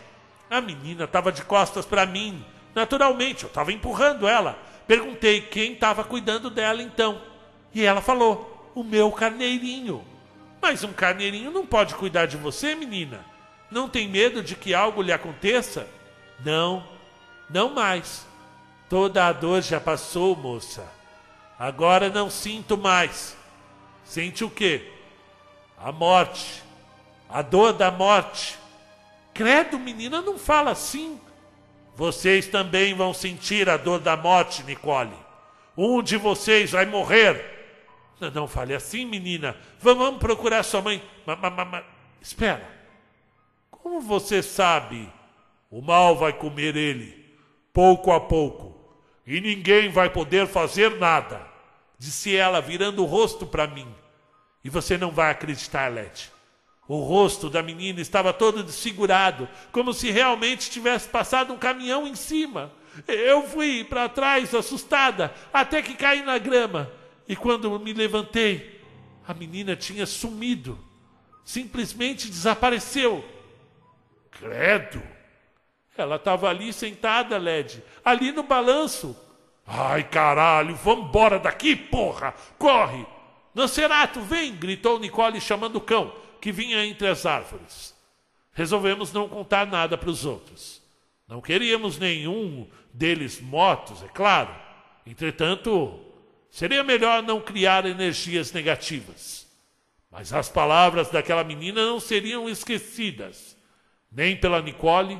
a 0.49 0.59
menina 0.59 1.03
estava 1.05 1.31
de 1.31 1.43
costas 1.43 1.85
para 1.85 2.05
mim. 2.05 2.43
Naturalmente, 2.75 3.43
eu 3.43 3.47
estava 3.47 3.71
empurrando 3.71 4.27
ela. 4.27 4.59
Perguntei 4.85 5.41
quem 5.41 5.73
estava 5.73 6.03
cuidando 6.03 6.49
dela 6.49 6.83
então. 6.83 7.19
E 7.73 7.83
ela 7.83 8.01
falou: 8.01 8.71
o 8.75 8.83
meu 8.83 9.11
carneirinho. 9.11 10.05
Mas 10.61 10.83
um 10.83 10.93
carneirinho 10.93 11.49
não 11.49 11.65
pode 11.65 11.95
cuidar 11.95 12.25
de 12.25 12.37
você, 12.37 12.75
menina. 12.75 13.25
Não 13.71 13.89
tem 13.89 14.07
medo 14.07 14.43
de 14.43 14.55
que 14.55 14.73
algo 14.73 15.01
lhe 15.01 15.11
aconteça? 15.11 15.87
Não, 16.43 16.85
não 17.49 17.69
mais. 17.69 18.27
Toda 18.89 19.25
a 19.25 19.31
dor 19.31 19.61
já 19.61 19.79
passou, 19.79 20.35
moça. 20.35 20.85
Agora 21.57 22.09
não 22.09 22.29
sinto 22.29 22.77
mais. 22.77 23.35
Sente 24.03 24.43
o 24.43 24.49
quê? 24.49 24.91
a 25.77 25.91
morte, 25.91 26.63
a 27.29 27.41
dor 27.41 27.73
da 27.73 27.91
morte. 27.91 28.57
Credo, 29.33 29.77
menina, 29.77 30.21
não 30.21 30.37
fala 30.37 30.71
assim. 30.71 31.19
Vocês 31.95 32.47
também 32.47 32.93
vão 32.93 33.13
sentir 33.13 33.69
a 33.69 33.77
dor 33.77 33.99
da 33.99 34.17
morte, 34.17 34.63
Nicole. 34.63 35.15
Um 35.77 36.01
de 36.01 36.17
vocês 36.17 36.71
vai 36.71 36.85
morrer. 36.85 37.53
Não, 38.19 38.31
não 38.31 38.47
fale 38.47 38.73
assim, 38.73 39.05
menina. 39.05 39.55
Vamos 39.79 40.19
procurar 40.19 40.63
sua 40.63 40.81
mãe. 40.81 41.01
Mas, 41.25 41.39
mas, 41.39 41.53
mas, 41.53 41.85
espera. 42.21 42.69
Como 43.71 44.01
você 44.01 44.41
sabe? 44.43 45.11
O 45.69 45.81
mal 45.81 46.15
vai 46.15 46.31
comer 46.31 46.75
ele, 46.77 47.25
pouco 47.73 48.11
a 48.11 48.19
pouco, 48.19 48.75
e 49.27 49.41
ninguém 49.41 49.89
vai 49.89 50.09
poder 50.09 50.47
fazer 50.47 50.91
nada, 50.97 51.45
disse 51.97 52.35
ela, 52.35 52.61
virando 52.61 53.03
o 53.03 53.05
rosto 53.05 53.45
para 53.45 53.67
mim. 53.67 53.87
E 54.63 54.69
você 54.69 54.97
não 54.97 55.11
vai 55.11 55.31
acreditar, 55.31 55.91
Lete. 55.91 56.31
O 56.87 56.99
rosto 56.99 57.49
da 57.49 57.63
menina 57.63 57.99
estava 57.99 58.31
todo 58.31 58.63
desfigurado, 58.63 59.49
como 59.71 59.93
se 59.93 60.11
realmente 60.11 60.69
tivesse 60.69 61.09
passado 61.09 61.51
um 61.51 61.57
caminhão 61.57 62.07
em 62.07 62.13
cima. 62.15 62.71
Eu 63.07 63.43
fui 63.43 63.83
para 63.83 64.07
trás, 64.07 64.53
assustada, 64.53 65.33
até 65.51 65.81
que 65.81 65.95
caí 65.95 66.21
na 66.21 66.37
grama. 66.37 66.91
E 67.27 67.35
quando 67.35 67.79
me 67.79 67.91
levantei, 67.91 68.81
a 69.27 69.33
menina 69.33 69.75
tinha 69.75 70.05
sumido. 70.05 70.77
Simplesmente 71.43 72.29
desapareceu. 72.29 73.25
Credo! 74.31 75.01
Ela 75.97 76.17
estava 76.17 76.49
ali 76.49 76.71
sentada, 76.73 77.37
Led, 77.37 77.83
ali 78.03 78.31
no 78.31 78.43
balanço. 78.43 79.15
Ai, 79.65 80.03
caralho, 80.03 80.75
vamos 80.75 81.07
embora 81.07 81.39
daqui, 81.39 81.75
porra! 81.75 82.33
Corre! 82.59 83.05
Nosferatu, 83.53 84.21
vem! 84.21 84.53
gritou 84.53 84.99
Nicole 84.99 85.39
chamando 85.39 85.77
o 85.77 85.81
cão, 85.81 86.13
que 86.45 86.51
vinha 86.51 86.85
entre 86.85 87.07
as 87.07 87.25
árvores. 87.25 87.95
Resolvemos 88.51 89.11
não 89.11 89.27
contar 89.27 89.65
nada 89.65 89.97
para 89.97 90.11
os 90.11 90.25
outros. 90.25 90.79
Não 91.27 91.41
queríamos 91.41 91.97
nenhum 91.97 92.69
deles 92.93 93.41
mortos, 93.41 94.03
é 94.03 94.07
claro. 94.09 94.55
Entretanto, 95.07 95.99
seria 96.47 96.83
melhor 96.83 97.23
não 97.23 97.41
criar 97.41 97.87
energias 97.87 98.51
negativas. 98.51 99.47
Mas 100.11 100.31
as 100.31 100.47
palavras 100.47 101.09
daquela 101.09 101.43
menina 101.43 101.83
não 101.83 101.99
seriam 101.99 102.47
esquecidas, 102.47 103.57
nem 104.11 104.37
pela 104.37 104.61
Nicole 104.61 105.19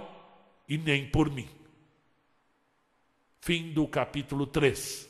e 0.69 0.77
nem 0.77 1.07
por 1.07 1.31
mim. 1.31 1.49
Fim 3.41 3.71
do 3.71 3.87
capítulo 3.87 4.45
3. 4.45 5.04